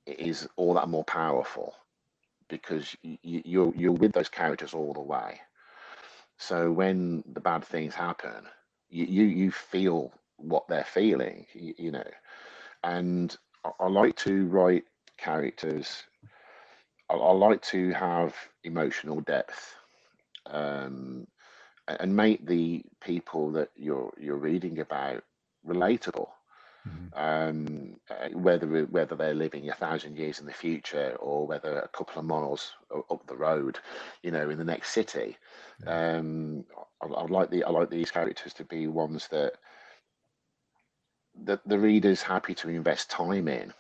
[0.07, 1.75] is all that more powerful
[2.49, 5.41] because you, you're you're with those characters all the way.
[6.39, 8.47] So when the bad things happen,
[8.91, 12.11] you you, you feel what they're feeling, you, you know.
[12.85, 14.85] And I, I, like to write
[15.17, 16.05] characters.
[17.11, 19.75] I, I like to have emotional depth.
[20.47, 21.27] Um,
[21.89, 25.25] and make the people that you're you're reading about
[25.67, 26.29] relatable.
[26.89, 27.17] Mm-hmm.
[27.17, 31.89] Um, uh, whether whether they're living a thousand years in the future or whether a
[31.89, 32.73] couple of miles
[33.09, 33.79] up the road,
[34.23, 35.37] you know, in the next city,
[35.87, 36.65] um,
[37.01, 39.55] I, I, like the I like these characters to be ones that
[41.45, 43.73] that the reader's happy to invest time in,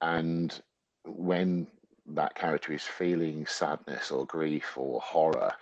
[0.00, 0.62] and
[1.04, 1.66] when
[2.06, 5.52] that character is feeling sadness or grief or horror,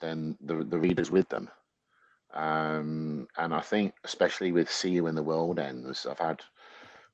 [0.00, 1.50] then the the reader's with them.
[2.34, 6.42] Um, and I think, especially with "See You When the World Ends," I've had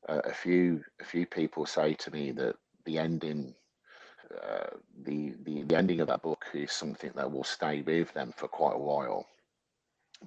[0.09, 3.55] uh, a few a few people say to me that the ending,
[4.35, 8.33] uh, the, the the ending of that book is something that will stay with them
[8.37, 9.27] for quite a while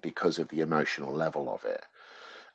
[0.02, 1.86] because of the emotional level of it.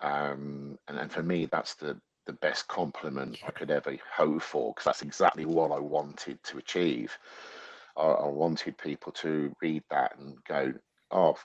[0.01, 4.73] Um, and, and for me, that's the the best compliment I could ever hope for
[4.73, 7.17] because that's exactly what I wanted to achieve.
[7.97, 10.73] I, I wanted people to read that and go,
[11.13, 11.37] oh,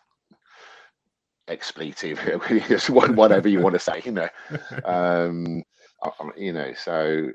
[1.48, 2.20] expletive,
[2.90, 4.30] whatever you want to say, you know.
[4.86, 5.64] Um,
[6.04, 7.30] I, you know, so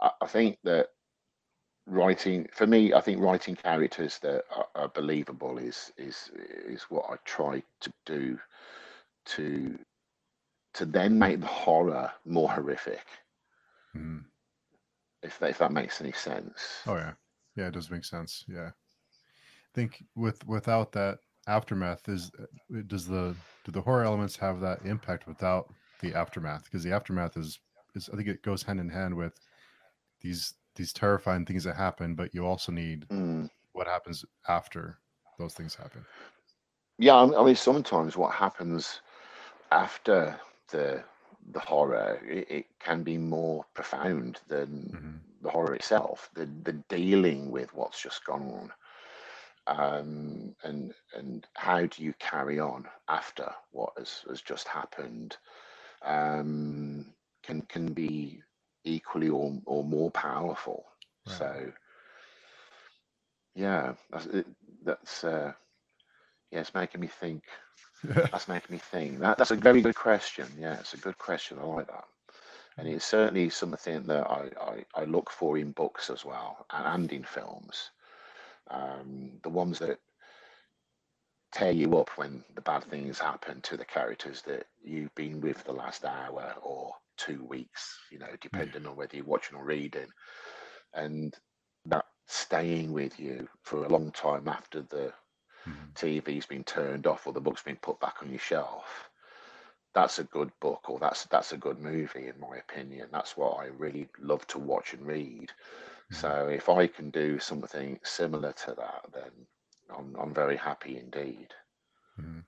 [0.00, 0.88] I, I, think that
[1.86, 6.30] writing, for me, I think writing characters that are, are believable is is
[6.66, 8.38] is what I try to do
[9.26, 9.78] to
[10.76, 13.04] to then make the horror more horrific.
[13.96, 14.24] Mm.
[15.22, 16.82] If that, if that makes any sense.
[16.86, 17.12] Oh yeah.
[17.56, 18.44] Yeah, it does make sense.
[18.48, 23.34] Yeah, I think with without that aftermath is uh, does the
[23.64, 26.64] do the horror elements have that impact without the aftermath?
[26.64, 27.58] Because the aftermath is
[27.94, 29.32] is I think it goes hand in hand with
[30.20, 33.48] these these terrifying things that happen, but you also need mm.
[33.72, 34.98] what happens after
[35.38, 36.04] those things happen.
[36.98, 39.00] Yeah, I mean sometimes what happens
[39.72, 41.02] after the
[41.52, 45.16] the horror it, it, can be more profound than mm-hmm.
[45.42, 48.72] the horror itself the the dealing with what's just gone on
[49.68, 55.36] um, and and how do you carry on after what has, has just happened
[56.02, 57.06] um,
[57.42, 58.40] can can be
[58.84, 60.84] equally or, or more powerful
[61.26, 61.36] right.
[61.36, 61.72] so
[63.54, 64.28] yeah that's
[64.84, 65.52] that's uh,
[66.50, 67.42] yeah it's making me think
[68.04, 69.20] that's making me think.
[69.20, 70.46] That, that's a very good question.
[70.58, 71.58] Yeah, it's a good question.
[71.60, 72.04] I like that.
[72.78, 77.10] And it's certainly something that I, I, I look for in books as well and,
[77.10, 77.90] in films.
[78.70, 79.98] Um, the ones that
[81.52, 85.64] tear you up when the bad things happen to the characters that you've been with
[85.64, 90.08] the last hour or two weeks, you know, depending on whether you're watching or reading,
[90.92, 91.34] and
[91.86, 95.12] that staying with you for a long time after the
[95.94, 99.10] TV's been turned off or the book's been put back on your shelf.
[99.94, 103.08] That's a good book, or that's that's a good movie, in my opinion.
[103.10, 105.50] That's what I really love to watch and read.
[106.12, 106.14] Mm-hmm.
[106.14, 109.30] So if I can do something similar to that, then
[109.96, 111.48] I'm I'm very happy indeed.
[112.20, 112.40] Mm-hmm.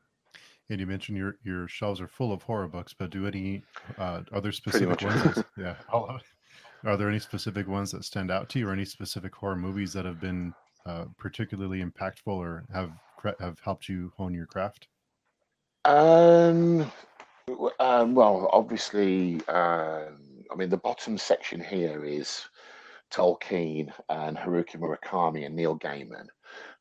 [0.70, 3.62] And you mentioned your your shelves are full of horror books, but do any
[3.96, 5.42] uh, other specific ones?
[5.56, 5.76] yeah,
[6.84, 9.94] are there any specific ones that stand out to you, or any specific horror movies
[9.94, 10.52] that have been
[10.84, 12.92] uh, particularly impactful or have
[13.40, 14.88] have helped you hone your craft?
[15.84, 16.90] Um,
[17.80, 22.48] um well, obviously, um, I mean, the bottom section here is
[23.10, 26.26] Tolkien and Haruki Murakami and Neil Gaiman.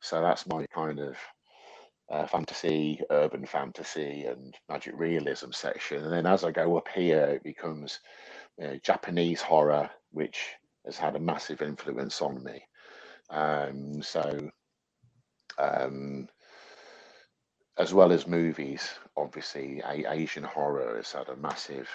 [0.00, 1.16] So that's my kind of
[2.10, 6.04] uh, fantasy, urban fantasy, and magic realism section.
[6.04, 8.00] And then as I go up here, it becomes
[8.58, 10.48] you know, Japanese horror, which
[10.84, 12.62] has had a massive influence on me.
[13.30, 14.50] Um, so,
[15.58, 16.28] um,
[17.76, 21.88] as well as movies, obviously, a- Asian horror has had a massive,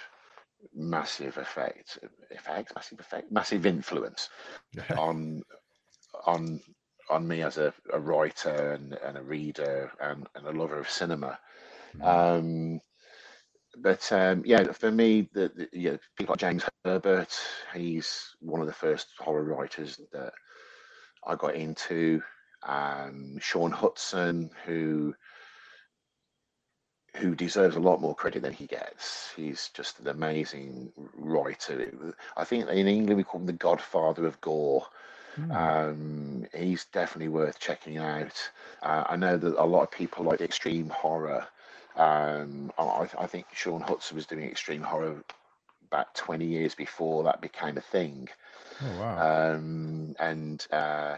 [0.73, 1.99] massive effect,
[2.31, 4.29] effect, massive effect, massive influence
[4.97, 5.41] on
[6.25, 6.61] on
[7.09, 10.89] on me as a, a writer and, and, a reader and, and, a lover of
[10.89, 11.37] cinema.
[11.97, 12.05] Mm.
[12.07, 12.81] Um,
[13.77, 17.37] but um, yeah, for me, the, the you know, people like James Herbert,
[17.73, 20.33] he's one of the first horror writers that
[21.27, 22.21] I got into.
[22.65, 25.15] Um, Shaun Hutson, who
[27.17, 29.31] who deserves a lot more credit than he gets.
[29.35, 32.15] He's just an amazing writer.
[32.35, 34.87] I think in England we call him the Godfather of gore
[35.39, 35.51] Mm.
[35.51, 38.49] Um, he's definitely worth checking out.
[38.81, 41.47] Uh, I know that a lot of people like extreme horror.
[41.95, 45.23] Um, I, I, think Shaun Hutson was doing extreme horror
[45.87, 48.29] about 20 years before that became a thing.
[48.81, 49.53] Oh, wow.
[49.53, 51.17] Um, and uh,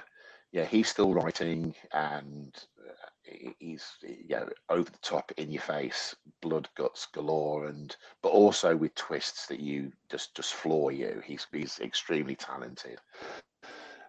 [0.56, 3.86] yeah, he's still writing and uh, he's
[4.30, 9.48] know, over the top, in your face, blood, guts galore, and but also with twists
[9.48, 11.22] that you just just floor you.
[11.26, 13.00] He's he's extremely talented.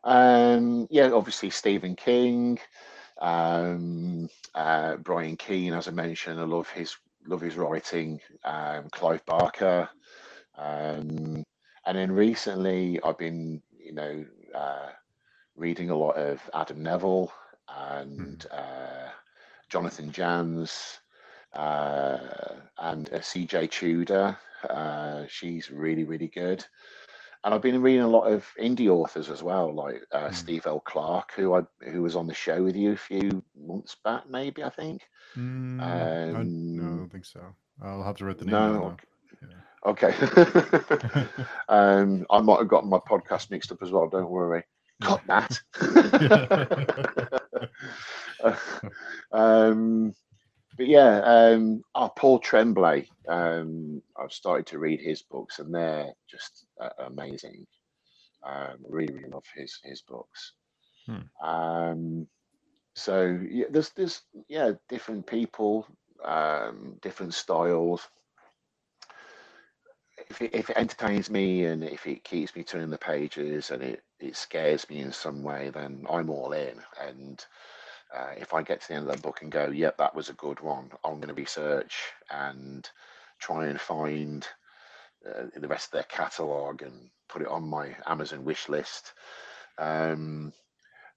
[0.05, 2.61] Um, yeah, obviously Stephen King,
[3.21, 8.21] um, uh, Brian Keene, as I mentioned, I love his love his writing.
[8.45, 9.89] Um, Clive Barker,
[10.57, 11.43] um,
[11.87, 14.91] and then recently I've been, you know, uh,
[15.57, 17.33] reading a lot of Adam Nevill
[17.69, 18.59] and mm.
[18.59, 19.11] uh,
[19.69, 20.99] Jonathan Janz
[21.55, 22.19] uh,
[22.79, 23.69] and uh, C.J.
[23.69, 24.38] Tudor.
[24.69, 26.64] Uh, she's really, really good
[27.47, 30.35] and I've been reading a lot of indie authors as well, like uh, mm.
[30.35, 30.81] Steve L.
[30.81, 34.64] Clark, who I who was on the show with you a few months back, maybe
[34.64, 35.03] I think.
[35.37, 37.40] Mm, um, I, no, I don't think so.
[37.81, 38.55] I'll have to write the name.
[38.55, 38.97] No,
[39.87, 40.12] okay.
[41.69, 44.09] um, I might have gotten my podcast mixed up as well.
[44.09, 44.64] Don't worry.
[45.03, 45.61] Cut that.
[49.33, 50.15] um,
[50.77, 53.09] but yeah, um, oh, Paul Tremblay.
[53.29, 57.67] Um, I've started to read his books, and they're just uh, amazing.
[58.45, 60.53] Um, really, really love his his books.
[61.07, 61.47] Hmm.
[61.47, 62.27] Um,
[62.95, 65.87] so yeah, there's there's yeah different people,
[66.25, 68.07] um, different styles.
[70.29, 73.83] If it, if it entertains me and if it keeps me turning the pages and
[73.83, 76.81] it, it scares me in some way, then I'm all in.
[77.00, 77.44] And
[78.14, 80.29] uh, if I get to the end of the book and go, yep, that was
[80.29, 81.96] a good one, I'm going to research
[82.31, 82.88] and
[83.38, 84.46] try and find
[85.26, 89.12] uh, the rest of their catalogue and put it on my Amazon wish list.
[89.79, 90.52] Um,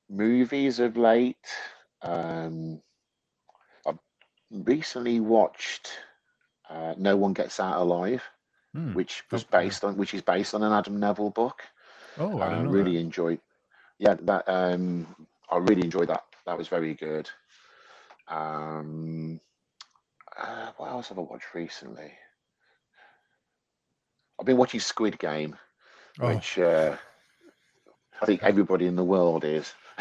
[0.09, 1.38] movies of late,
[2.01, 2.81] um,
[3.88, 3.99] I've
[4.51, 5.91] recently watched
[6.69, 8.23] uh, No One Gets Out Alive,
[8.73, 8.93] hmm.
[8.93, 9.65] which was okay.
[9.65, 11.62] based on which is based on an Adam Nevill book.
[12.19, 12.99] Oh, I uh, really that.
[12.99, 13.39] enjoyed.
[13.97, 15.08] Yeah, that um,
[15.49, 17.29] I really enjoyed that that was very good.
[18.27, 19.39] Um,
[20.38, 22.12] uh, what else have I watched recently?
[24.39, 25.55] I've been watching Squid Game,
[26.19, 26.34] oh.
[26.34, 26.96] which uh,
[28.21, 29.73] I think everybody in the world is.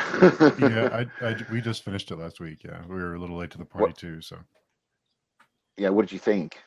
[0.58, 2.62] yeah, I, I, we just finished it last week.
[2.64, 4.20] Yeah, we were a little late to the party what, too.
[4.20, 4.36] So,
[5.76, 6.58] yeah, what did you think?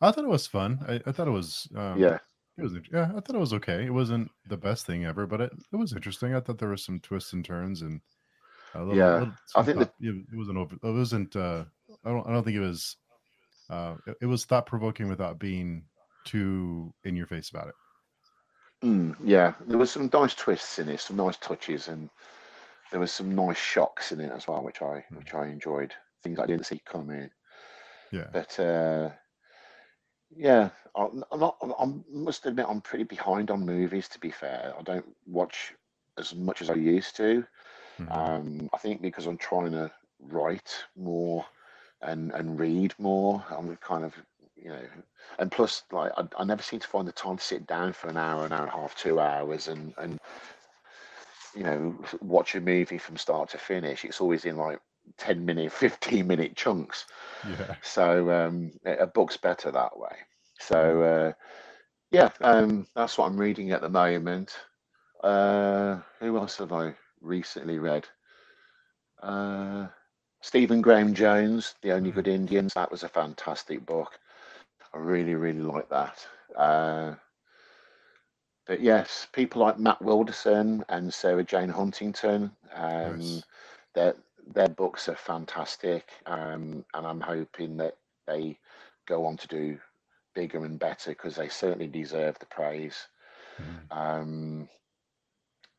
[0.00, 0.80] I thought it was fun.
[0.88, 1.68] I, I thought it was.
[1.76, 2.18] Um, yeah.
[2.58, 2.74] It was.
[2.92, 3.84] Yeah, I thought it was okay.
[3.84, 6.34] It wasn't the best thing ever, but it, it was interesting.
[6.34, 8.00] I thought there were some twists and turns, and
[8.74, 10.76] Little, yeah, little, I think thought, it wasn't over.
[10.76, 11.36] It wasn't.
[11.36, 11.64] Uh,
[12.04, 12.26] I don't.
[12.26, 12.96] I don't think it was.
[13.68, 15.84] Uh, it, it was thought provoking without being
[16.24, 17.74] too in your face about it.
[18.86, 22.08] Mm, yeah, there was some nice twists in it, some nice touches, and
[22.90, 25.18] there was some nice shocks in it as well, which I mm.
[25.18, 25.92] which I enjoyed.
[26.22, 27.30] Things I didn't see coming.
[28.10, 28.28] Yeah.
[28.32, 29.10] But uh,
[30.36, 31.56] Yeah, I'm not.
[31.62, 34.08] I must admit, I'm pretty behind on movies.
[34.08, 35.74] To be fair, I don't watch
[36.18, 37.44] as much as I used to.
[38.00, 38.12] Mm-hmm.
[38.12, 41.44] Um, I think because I'm trying to write more
[42.00, 43.44] and and read more.
[43.50, 44.14] I'm kind of
[44.56, 44.82] you know,
[45.38, 48.08] and plus like I, I never seem to find the time to sit down for
[48.08, 50.18] an hour, an hour and a half, two hours, and and
[51.54, 54.04] you know watch a movie from start to finish.
[54.04, 54.80] It's always in like
[55.18, 57.06] 10 minute 15 minute chunks.
[57.48, 57.76] Yeah.
[57.82, 60.16] So um a book's better that way.
[60.58, 61.32] So uh
[62.10, 64.56] yeah um that's what i'm reading at the moment.
[65.22, 68.06] Uh who else have i recently read?
[69.22, 69.86] Uh
[70.40, 72.34] stephen graham jones the only good mm.
[72.34, 72.74] indians.
[72.74, 74.18] That was a fantastic book.
[74.94, 76.26] I really really like that.
[76.56, 77.14] Uh
[78.66, 83.42] but yes, people like Matt Wilderson and Sarah Jane Huntington, um, nice.
[83.94, 84.14] they're
[84.54, 87.96] their books are fantastic, um, and I'm hoping that
[88.26, 88.58] they
[89.06, 89.78] go on to do
[90.34, 93.08] bigger and better because they certainly deserve the praise.
[93.60, 93.96] Mm.
[93.96, 94.68] Um,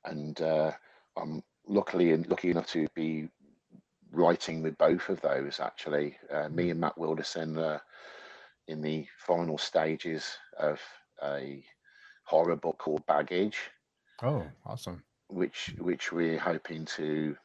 [0.05, 0.71] and uh,
[1.17, 3.29] I'm luckily lucky enough to be
[4.11, 5.59] writing with both of those.
[5.59, 7.81] Actually, uh, me and Matt Wilderson are
[8.67, 10.79] in the final stages of
[11.23, 11.63] a
[12.25, 13.57] horror book called Baggage.
[14.21, 15.03] Oh, awesome!
[15.27, 17.35] Which which we're hoping to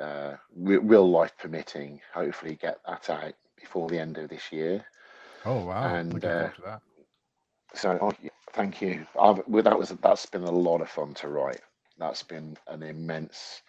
[0.00, 4.84] uh, real life permitting, hopefully get that out before the end of this year.
[5.44, 5.94] Oh wow!
[5.94, 6.50] And uh,
[7.74, 8.12] so, oh,
[8.52, 9.06] thank you.
[9.20, 11.60] I've, well, that was that's been a lot of fun to write.
[11.98, 13.62] That's been an immense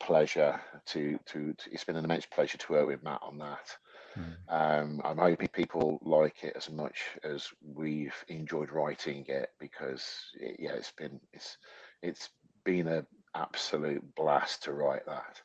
[0.00, 3.76] pleasure to, to, to it's been an immense pleasure to work with Matt on that.
[4.18, 4.80] Mm.
[4.80, 10.04] Um, I'm hoping people like it as much as we've enjoyed writing it because
[10.40, 11.58] it, yeah, it's been it's
[12.02, 12.30] it's
[12.64, 13.04] been a
[13.34, 15.40] absolute blast to write that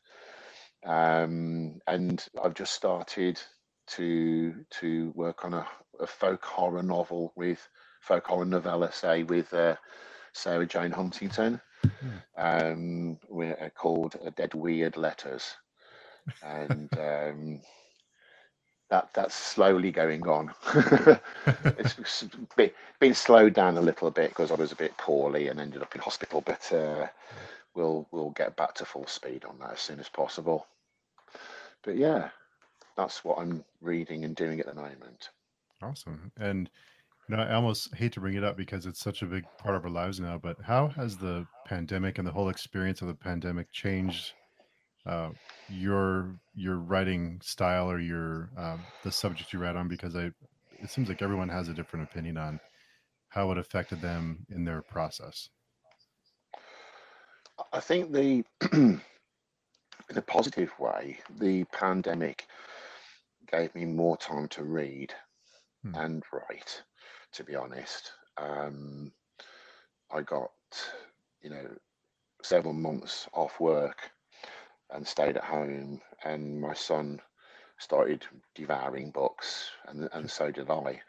[0.85, 3.39] um, and I've just started
[3.87, 5.65] to to work on a,
[5.99, 7.67] a, folk horror novel with
[8.01, 9.75] folk horror novella, say with uh,
[10.33, 11.61] Sarah Jane Huntington.
[11.85, 12.71] Mm.
[12.71, 15.55] Um, we're uh, called Dead Weird Letters,
[16.41, 17.61] and um,
[18.89, 20.53] that that's slowly going on.
[21.77, 22.25] it's
[22.55, 25.81] been, been slowed down a little bit because I was a bit poorly and ended
[25.81, 27.07] up in hospital, but uh,
[27.73, 30.67] we'll we'll get back to full speed on that as soon as possible
[31.83, 32.29] but yeah,
[32.97, 35.29] that's what I'm reading and doing at the moment.
[35.81, 36.31] Awesome.
[36.37, 36.69] And
[37.29, 39.75] you know, I almost hate to bring it up because it's such a big part
[39.75, 40.37] of our lives now.
[40.37, 44.33] But how has the pandemic and the whole experience of the pandemic changed
[45.05, 45.29] uh,
[45.69, 49.87] your your writing style or your um, the subject you write on?
[49.87, 50.31] Because I,
[50.81, 52.59] it seems like everyone has a different opinion on
[53.29, 55.49] how it affected them in their process.
[57.71, 58.43] I think the
[60.13, 62.45] in a positive way, the pandemic
[63.51, 65.11] gave me more time to read
[65.83, 65.95] hmm.
[65.95, 66.83] and write,
[67.31, 68.11] to be honest.
[68.37, 69.11] Um,
[70.11, 70.51] I got,
[71.41, 71.67] you know,
[72.43, 74.11] several months off work
[74.91, 77.19] and stayed at home, and my son
[77.79, 81.01] started devouring books, and and so did I.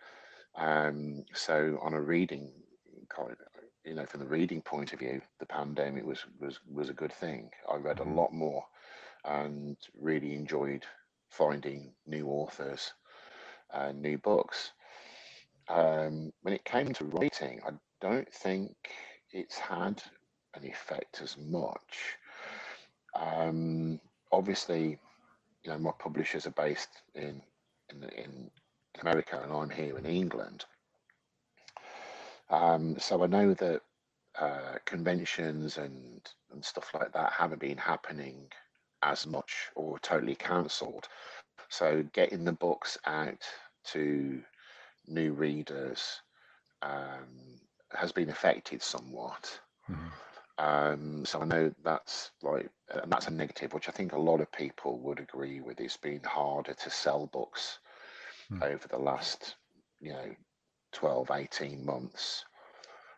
[0.57, 2.53] Um, so on a reading
[3.85, 7.13] you know, from the reading point of view, the pandemic was was was a good
[7.13, 7.51] thing.
[7.71, 8.17] I read a hmm.
[8.17, 8.65] lot more
[9.25, 10.85] and really enjoyed
[11.31, 12.93] finding new authors
[13.73, 14.73] and new books.
[15.69, 18.75] Um, when it came to writing, I don't think
[19.31, 20.03] it's had
[20.55, 22.17] an effect as much.
[23.15, 24.01] Um,
[24.31, 24.99] obviously,
[25.63, 27.41] you know, my publishers are based in,
[27.91, 28.51] in, in
[29.01, 30.65] America and I'm here in England.
[32.51, 33.81] Um, so I know that
[34.39, 36.21] uh, conventions and,
[36.53, 38.49] and stuff like that haven't been happening
[39.05, 41.07] as much or totally cancelled.
[41.69, 43.43] So getting the books out
[43.93, 44.43] to
[45.07, 46.21] new readers
[46.83, 47.61] um,
[47.93, 49.61] has been affected somewhat.
[49.89, 50.09] Mm-hmm.
[50.57, 54.41] Um, so I know that's like, and that's a negative, which I think a lot
[54.41, 55.81] of people would agree with.
[55.81, 57.79] It's been harder to sell books
[58.51, 58.63] mm-hmm.
[58.63, 59.57] over the last,
[60.01, 60.35] you know,
[60.93, 62.45] 12, 18 months.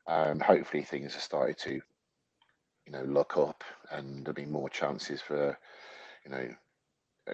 [0.09, 1.80] Um, hopefully things have started to
[2.87, 5.59] you know look up and there'll be more chances for
[6.27, 6.49] you know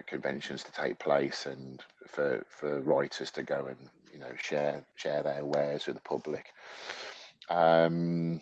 [0.06, 5.22] conventions to take place and for for writers to go and you know share share
[5.22, 6.46] their wares with the public
[7.50, 8.40] um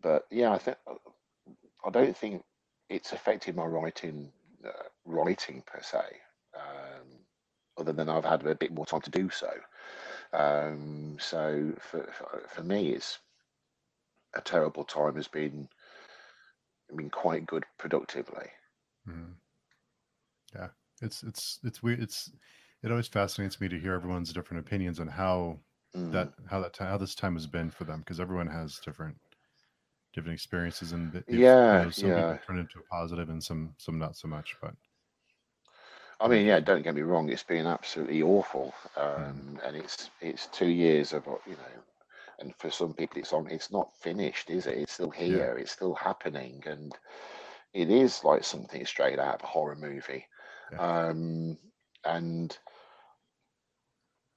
[0.00, 0.76] but yeah i think
[1.84, 2.42] i don't think
[2.88, 4.30] it's affected my writing
[4.64, 5.98] uh, writing per se
[6.54, 7.06] um
[7.78, 9.50] other than i've had a bit more time to do so
[10.32, 13.18] um so for for, for me it's
[14.34, 15.68] a terrible time has been
[16.94, 18.48] been quite good productively.
[19.08, 19.32] Mm-hmm.
[20.54, 20.68] Yeah,
[21.02, 22.00] it's it's it's weird.
[22.00, 22.30] It's
[22.82, 25.58] it always fascinates me to hear everyone's different opinions on how
[25.94, 26.12] mm.
[26.12, 29.16] that how that time how this time has been for them because everyone has different
[30.14, 32.38] different experiences and if, yeah, you know, some yeah.
[32.46, 34.56] turn into a positive and some some not so much.
[34.62, 34.74] But
[36.20, 39.28] I mean, yeah, don't get me wrong, it's been absolutely awful, mm.
[39.28, 39.68] um, mm.
[39.68, 41.82] and it's it's two years of you know,
[42.40, 44.78] and for some people it's on, it's not finished, is it?
[44.78, 45.60] It's still here, yeah.
[45.60, 46.94] it's still happening, and
[47.74, 50.26] it is like something straight out of a horror movie.
[50.72, 50.78] Yeah.
[51.08, 51.58] Um,
[52.04, 52.56] and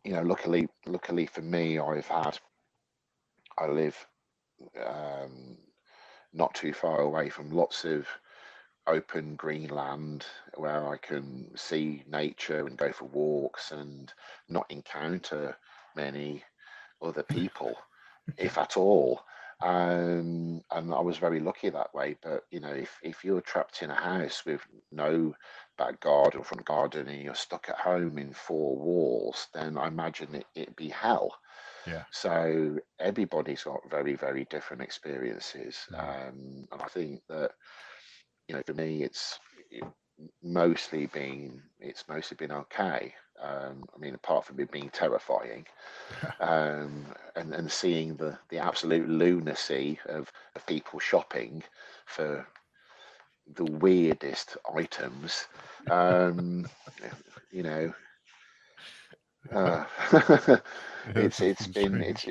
[0.03, 2.39] you know, luckily, luckily for me, I've had,
[3.57, 4.07] I live
[4.85, 5.57] um,
[6.33, 8.07] not too far away from lots of
[8.87, 10.25] open green land
[10.55, 14.11] where I can see nature and go for walks and
[14.47, 15.55] not encounter
[15.95, 16.43] many
[17.01, 17.75] other people,
[18.37, 19.21] if at all.
[19.61, 22.15] Um, and I was very lucky that way.
[22.21, 25.33] But you know, if if you're trapped in a house with no
[25.77, 29.87] back garden or front garden and you're stuck at home in four walls, then I
[29.87, 31.37] imagine it, it'd be hell.
[31.85, 32.05] Yeah.
[32.11, 35.87] So everybody's got very, very different experiences.
[35.93, 37.51] Um, and I think that,
[38.47, 39.39] you know, for me, it's
[40.43, 43.13] mostly been, it's mostly been okay.
[43.41, 45.65] Um, I mean, apart from it being terrifying,
[46.39, 47.05] um,
[47.35, 51.63] and and seeing the the absolute lunacy of, of people shopping
[52.05, 52.45] for
[53.55, 55.47] the weirdest items,
[55.89, 56.67] um,
[57.51, 57.93] you know,
[59.53, 59.85] uh,
[61.15, 62.25] it's it's been it's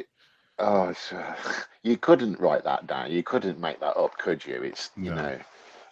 [0.59, 1.35] oh it's, uh,
[1.83, 3.11] you couldn't write that down.
[3.11, 4.63] You couldn't make that up, could you?
[4.63, 5.23] It's you no.
[5.23, 5.39] know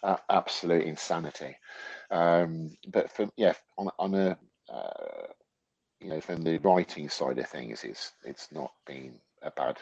[0.06, 1.56] uh, absolute insanity.
[2.10, 4.38] Um, but for yeah, on on a
[4.72, 5.26] uh,
[6.00, 9.78] you know from the writing side of things, it's it's not been a bad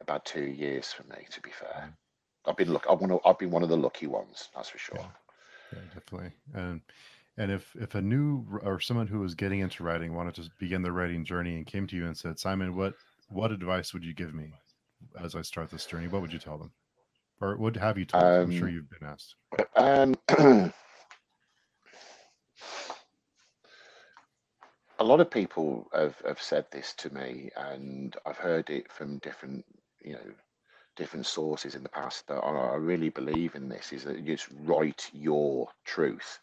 [0.00, 1.26] a bad two years for me.
[1.30, 2.50] To be fair, mm.
[2.50, 2.86] I've been look.
[2.88, 3.20] I want to.
[3.28, 4.50] I've been one of the lucky ones.
[4.54, 4.98] That's for sure.
[4.98, 5.06] Yeah,
[5.72, 6.32] yeah definitely.
[6.52, 6.80] And
[7.38, 10.82] and if if a new or someone who was getting into writing wanted to begin
[10.82, 12.94] their writing journey and came to you and said, Simon, what
[13.28, 14.52] what advice would you give me
[15.22, 16.08] as I start this journey?
[16.08, 16.70] What would you tell them,
[17.40, 18.22] or what have you told?
[18.22, 19.34] Um, I'm sure um, you've been asked.
[19.76, 20.14] Um,
[24.98, 29.18] a lot of people have, have said this to me, and I've heard it from
[29.18, 29.64] different,
[30.02, 30.32] you know,
[30.96, 32.26] different sources in the past.
[32.28, 36.40] That I, I really believe in this: is that you just write your truth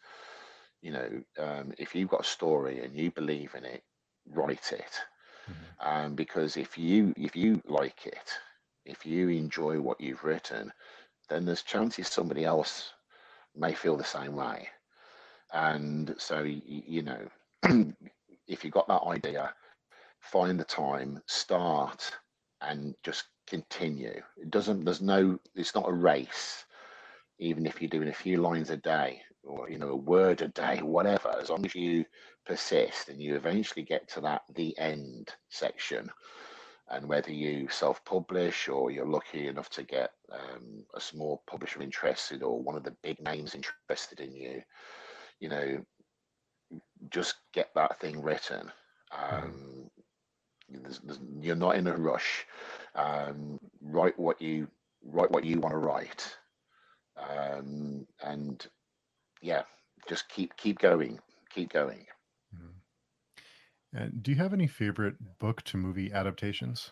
[0.82, 3.82] you know, um, if you've got a story and you believe in it,
[4.28, 5.00] write it.
[5.48, 5.88] Mm-hmm.
[5.88, 8.30] Um, because if you if you like it,
[8.84, 10.72] if you enjoy what you've written,
[11.28, 12.92] then there's chances somebody else
[13.56, 14.68] may feel the same way.
[15.52, 17.28] And so you, know,
[18.48, 19.52] if you've got that idea,
[20.20, 22.10] find the time, start,
[22.60, 24.22] and just continue.
[24.38, 24.84] It doesn't.
[24.84, 25.38] There's no.
[25.54, 26.64] It's not a race.
[27.38, 30.48] Even if you're doing a few lines a day, or you know a word a
[30.48, 32.04] day whatever as long as you
[32.46, 36.08] persist and you eventually get to that the end section
[36.90, 42.42] and whether you self-publish or you're lucky enough to get um, a small publisher interested
[42.42, 44.62] or one of the big names interested in you
[45.40, 45.84] you know
[47.10, 48.70] just get that thing written
[49.10, 49.34] hmm.
[49.34, 49.90] um,
[50.68, 52.46] there's, there's, you're not in a rush
[52.94, 54.66] um, write what you
[55.04, 56.36] write what you want to write
[57.16, 58.66] um, and
[59.40, 59.62] yeah,
[60.08, 61.18] just keep keep going,
[61.54, 62.06] keep going.
[63.94, 66.90] And do you have any favorite book to movie adaptations?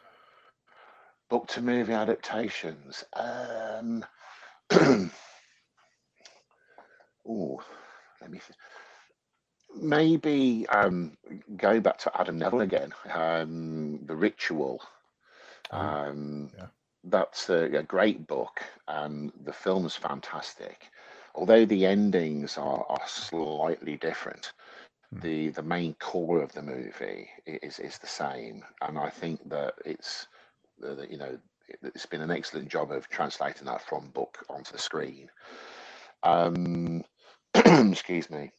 [1.28, 3.05] Book to movie adaptations.
[3.14, 4.05] Um,
[7.26, 7.62] oh,
[8.20, 8.38] let me.
[8.38, 8.59] Think.
[9.80, 11.16] Maybe um,
[11.57, 12.92] going back to Adam Nevill again.
[13.12, 14.82] Um, the Ritual.
[15.70, 16.66] Oh, um, yeah.
[17.05, 20.90] That's a, a, great book, and the film is fantastic
[21.34, 24.53] although the endings are, are slightly different.
[25.12, 29.74] The the main core of the movie is is the same, and I think that
[29.84, 30.26] it's
[30.82, 31.38] you know
[31.82, 35.30] it's been an excellent job of translating that from book onto the screen.
[36.22, 37.04] Um,
[37.54, 38.52] excuse me.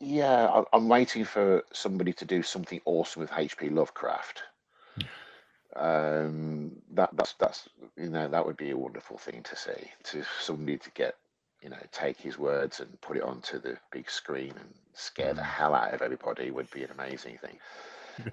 [0.00, 3.70] Yeah, I'm waiting for somebody to do something awesome with H.P.
[3.70, 4.42] Lovecraft
[5.76, 10.22] um, that that's that's you know that would be a wonderful thing to see to
[10.40, 11.16] somebody to get
[11.64, 15.40] you know take his words and put it onto the big screen and scare the
[15.40, 15.46] mm.
[15.46, 17.58] hell out of everybody would be an amazing thing.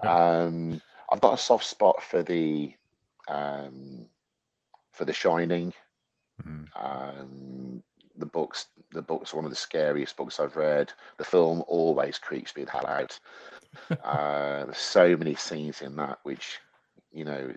[0.06, 0.80] um,
[1.10, 2.74] I've got a soft spot for the
[3.28, 4.06] um,
[4.92, 5.72] for The Shining.
[6.46, 6.66] Mm.
[6.76, 7.82] Um,
[8.16, 10.92] the books, the books, one of the scariest books I've read.
[11.16, 13.18] The film always creeps me the hell out.
[14.04, 16.60] uh, there's so many scenes in that which
[17.12, 17.52] you know,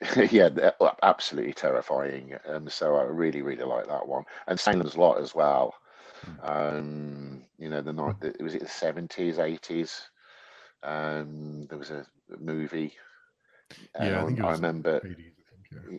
[0.30, 0.48] yeah,
[1.02, 2.34] absolutely terrifying.
[2.44, 4.24] And so I really, really like that one.
[4.46, 5.74] And Salem's Lot as well.
[6.42, 10.08] Um, you know, the night that was it the seventies, eighties.
[10.82, 12.06] Um, there was a
[12.38, 12.94] movie.
[13.98, 15.00] Yeah, I think it I remember.
[15.00, 15.98] 80s, I think, yeah.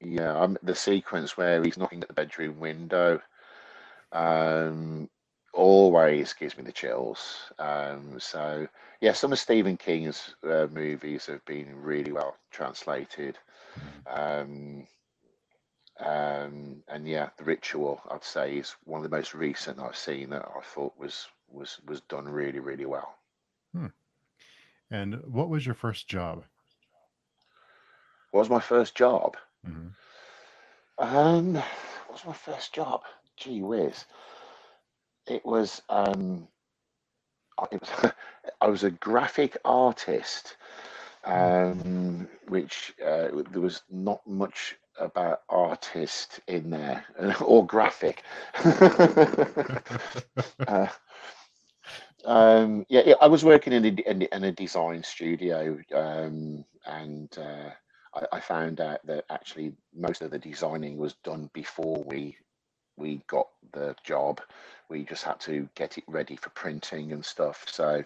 [0.00, 3.20] Yeah, um, the sequence where he's knocking at the bedroom window
[4.12, 5.08] um,
[5.58, 7.52] always gives me the chills.
[7.58, 8.68] Um, so
[9.00, 13.36] yeah, some of Stephen King's uh, movies have been really well translated.
[14.06, 14.86] Um,
[16.00, 20.30] um, and yeah, The Ritual, I'd say, is one of the most recent I've seen
[20.30, 23.14] that I thought was was was done really, really well.
[23.74, 23.86] Hmm.
[24.90, 26.44] And what was your first job?
[28.30, 29.36] What was my first job?
[29.66, 29.94] Mhm.
[30.98, 33.02] Um, what was my first job?
[33.36, 34.04] Gee whiz.
[35.28, 36.48] It was um
[37.58, 38.12] I it was
[38.60, 40.56] I was a graphic artist,
[41.24, 47.04] um, which uh, there was not much about artist in there
[47.40, 48.22] or graphic.
[50.66, 50.88] uh,
[52.24, 57.36] um, yeah, yeah, I was working in a, in, in a design studio, um, and
[57.38, 57.70] uh,
[58.14, 62.36] I, I found out that actually most of the designing was done before we
[62.96, 64.40] we got the job.
[64.90, 67.64] We just had to get it ready for printing and stuff.
[67.68, 68.04] So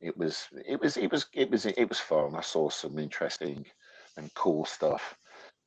[0.00, 2.34] it was it was it was it was it was fun.
[2.36, 3.66] I saw some interesting
[4.16, 5.16] and cool stuff,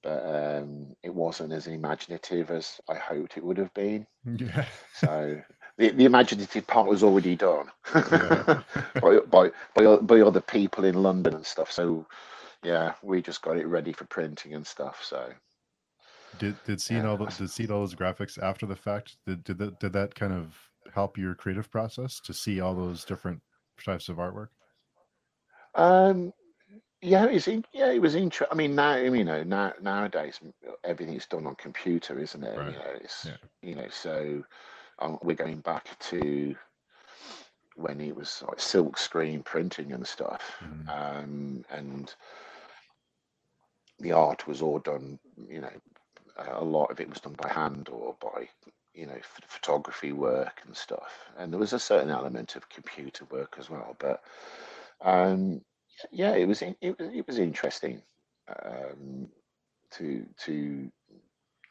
[0.03, 4.07] but um, it wasn't as imaginative as I hoped it would have been.
[4.25, 4.65] Yeah.
[4.93, 5.41] So
[5.77, 7.69] the, the imaginative part was already done
[8.11, 8.45] Yeah.
[9.01, 11.71] by, by by by other people in London and stuff.
[11.71, 12.05] So
[12.63, 15.03] yeah, we just got it ready for printing and stuff.
[15.03, 15.31] So
[16.37, 19.43] Did did seeing yeah, all the, did seeing all those graphics after the fact did
[19.43, 23.41] did that, did that kind of help your creative process to see all those different
[23.83, 24.49] types of artwork?
[25.75, 26.33] um,
[27.01, 28.47] yeah, it's in, yeah, it was interesting.
[28.51, 30.39] I mean, now you know now nowadays
[30.83, 32.65] everything's done on computer, isn't it?
[32.65, 33.37] You know, it's Yeah.
[33.61, 34.43] you know so
[34.99, 36.55] um, we're going back to
[37.75, 40.87] when it was like silk screen printing and stuff, Mhm.
[40.87, 42.15] um, and
[43.99, 45.19] the art was all done.
[45.47, 45.81] You know,
[46.37, 48.49] a lot of it was done by hand or by
[48.93, 53.25] you know ph- photography work and stuff, and there was a certain element of computer
[53.25, 53.95] work as well.
[53.99, 54.23] But
[55.01, 55.61] um,
[56.11, 58.01] yeah, it was in, it it was interesting
[58.49, 59.27] um,
[59.91, 60.91] to to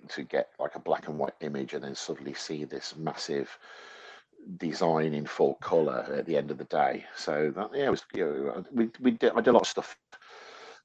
[0.08, 3.58] to get like a black and white image and then suddenly see this massive
[4.58, 7.04] design in full color at the end of the day.
[7.16, 9.68] So that, yeah, it was you know, we we did I did a lot of
[9.68, 9.96] stuff.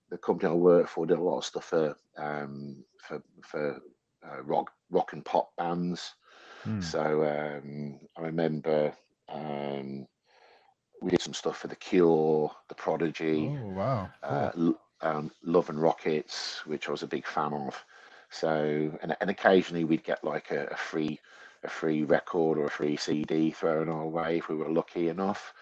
[0.09, 3.81] The company I work for did a lot of stuff for um, for for
[4.23, 6.15] uh, rock rock and pop bands.
[6.63, 6.81] Hmm.
[6.81, 8.93] So um, I remember
[9.29, 10.07] um,
[11.01, 14.75] we did some stuff for the Cure, the Prodigy, Oh wow, uh, cool.
[15.01, 17.85] Um, Love and Rockets, which I was a big fan of.
[18.31, 21.19] So, and, and occasionally we'd get like a, a free
[21.63, 25.53] a free record or a free CD thrown our way if we were lucky enough.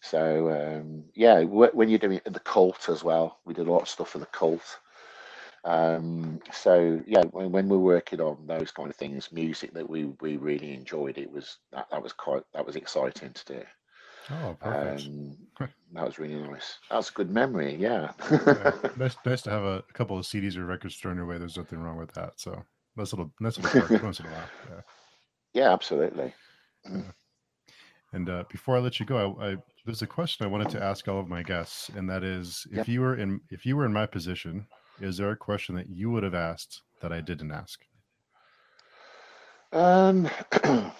[0.00, 3.88] So, um, yeah, when you're doing the Cult as well, we did a lot of
[3.88, 4.78] stuff for the Cult.
[5.64, 10.04] Um, so yeah, when, when we're working on those kind of things, music that we
[10.20, 13.62] we really enjoyed, it was that, that was quite that was exciting to do.
[14.30, 15.06] Oh, perfect.
[15.06, 15.36] Um,
[15.92, 16.78] that was really nice.
[16.90, 17.74] That's a good memory.
[17.74, 18.12] Yeah.
[18.30, 21.36] Yeah, nice, nice to have a, a couple of CDs or records thrown your way.
[21.36, 22.40] There's nothing wrong with that.
[22.40, 22.62] So
[22.96, 24.48] nice little, nice little once in a while.
[24.70, 24.80] Yeah.
[25.52, 26.32] yeah, absolutely.
[28.12, 30.82] And uh, before I let you go, I, I there's a question I wanted to
[30.82, 32.88] ask all of my guests, and that is, if Yep.
[32.88, 36.10] you were in if you were in my position, is there a question that you
[36.10, 37.80] would have asked that I didn't ask?
[39.72, 40.28] Um,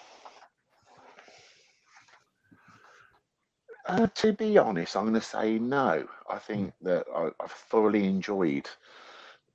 [3.87, 6.07] uh, to be honest, I'm going to say no.
[6.29, 8.69] I think that I, I've thoroughly enjoyed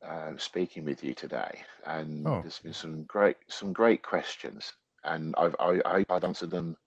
[0.04, 5.34] uh, speaking with you today, and Oh, there's been some great some great questions, and
[5.38, 6.78] I've I, I, I've answered them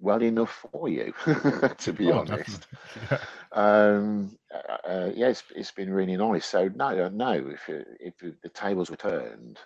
[0.00, 1.12] well enough for you,
[1.78, 2.66] to be oh, honest.
[3.10, 3.18] Yeah.
[3.52, 6.46] Um, uh, uh, yeah, it's, it's been really nice.
[6.46, 9.58] So no, uh, no, if it, if the tables were turned,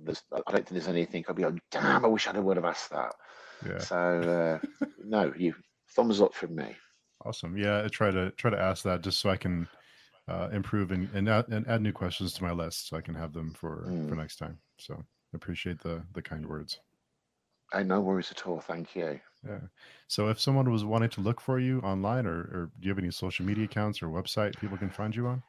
[0.00, 2.64] there's, I don't think there's anything I'd be like, damn, I wish I would have
[2.64, 3.14] asked that.
[3.66, 3.78] Yeah.
[3.78, 5.54] So uh, no, you
[5.90, 6.76] thumbs up from me.
[7.24, 7.56] Awesome.
[7.56, 9.66] Yeah, I try to try to ask that just so I can
[10.28, 13.14] uh, improve and and add, and add new questions to my list so I can
[13.14, 14.16] have them for for Mm.
[14.16, 14.58] next time.
[14.78, 15.04] So
[15.34, 16.78] appreciate the the kind words.
[17.72, 18.60] Hey, no worries at all.
[18.60, 19.20] Thank you.
[19.46, 19.60] Yeah.
[20.08, 22.98] So if someone was wanting to look for you online, or, or do you have
[22.98, 25.42] any social media accounts or website people can find you on?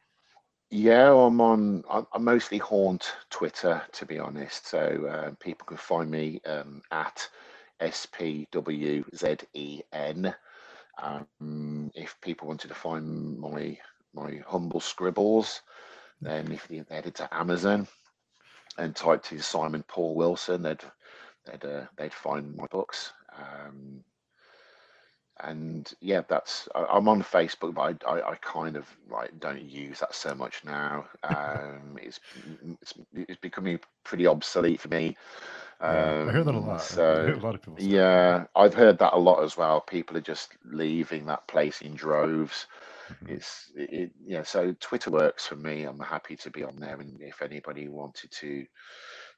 [0.72, 1.84] Yeah, I'm on.
[1.90, 4.68] I, mostly haunt Twitter, to be honest.
[4.68, 7.28] So uh, people can find me um, at
[7.82, 8.56] spwzen.
[11.02, 13.78] Um, if people wanted to find my
[14.14, 15.62] my humble scribbles,
[16.22, 17.88] then if they headed to Amazon
[18.78, 20.84] and typed in Simon Paul Wilson, they'd
[21.46, 23.14] they'd uh, they'd find my books.
[23.40, 24.04] Um,
[25.42, 29.62] and yeah, that's I, am on Facebook, but I, I, I, kind of like don't
[29.62, 31.06] use that so much now.
[31.24, 32.20] Um, it's,
[32.82, 35.16] it's it's becoming pretty obsolete for me.
[35.82, 36.82] Yeah, I hear that a um, lot.
[36.82, 37.82] So a lot of people.
[37.82, 39.80] yeah, I've heard that a lot as well.
[39.80, 42.68] People are just leaving that place in droves.
[43.10, 43.34] Mm-hmm.
[43.34, 44.44] It's it, yeah.
[44.44, 45.84] So Twitter works for me.
[45.84, 48.66] I'm happy to be on there, and if anybody wanted to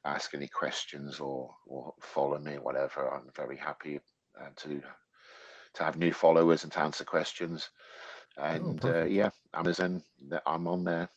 [0.05, 3.99] ask any questions or or follow me, whatever, I'm very happy
[4.39, 4.81] uh, to
[5.73, 7.69] to have new followers and to answer questions.
[8.37, 10.03] Oh, and oh, uh, yeah, Amazon,
[10.45, 11.09] I'm on there.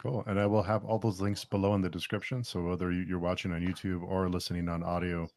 [0.00, 0.24] Cool.
[0.26, 2.42] And I will have all those links below in the description.
[2.42, 5.28] So whether you're watching on YouTube or listening on audio,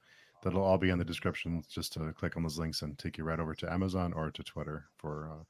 [0.41, 1.63] that'll all be in the description.
[1.69, 4.43] Just to click on those links and take you right over to Amazon or to
[4.43, 5.43] Twitter for uh,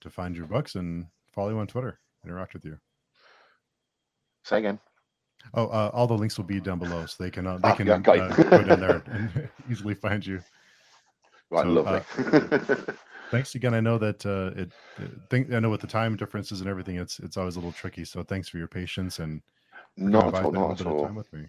[0.00, 2.78] to find your books and follow you on Twitter, interact with you.
[4.42, 4.80] Say again.
[5.54, 7.74] Oh, uh, all the links will be down below, so they can uh, they ah,
[7.74, 10.40] can yeah, uh, go down there and easily find you.
[11.50, 12.00] Right, so, lovely.
[12.26, 12.92] Uh,
[13.30, 13.72] thanks again.
[13.72, 16.96] I know that uh, it, it think, I know with the time differences and everything,
[16.96, 18.04] it's it's always a little tricky.
[18.04, 19.40] So thanks for your patience and
[19.96, 21.06] not at all, not at all.
[21.06, 21.46] Time with me.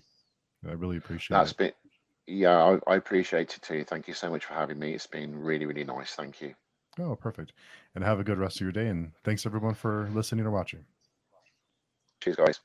[0.66, 1.58] I really appreciate That's it.
[1.58, 1.72] Been,
[2.28, 3.84] yeah, I, I appreciate it too.
[3.84, 4.94] Thank you so much for having me.
[4.94, 6.12] It's been really, really nice.
[6.12, 6.54] Thank you.
[7.00, 7.54] Oh, perfect.
[7.96, 8.88] And have a good rest of your day.
[8.88, 10.86] And thanks everyone for listening or watching.
[12.22, 12.60] Cheers, guys.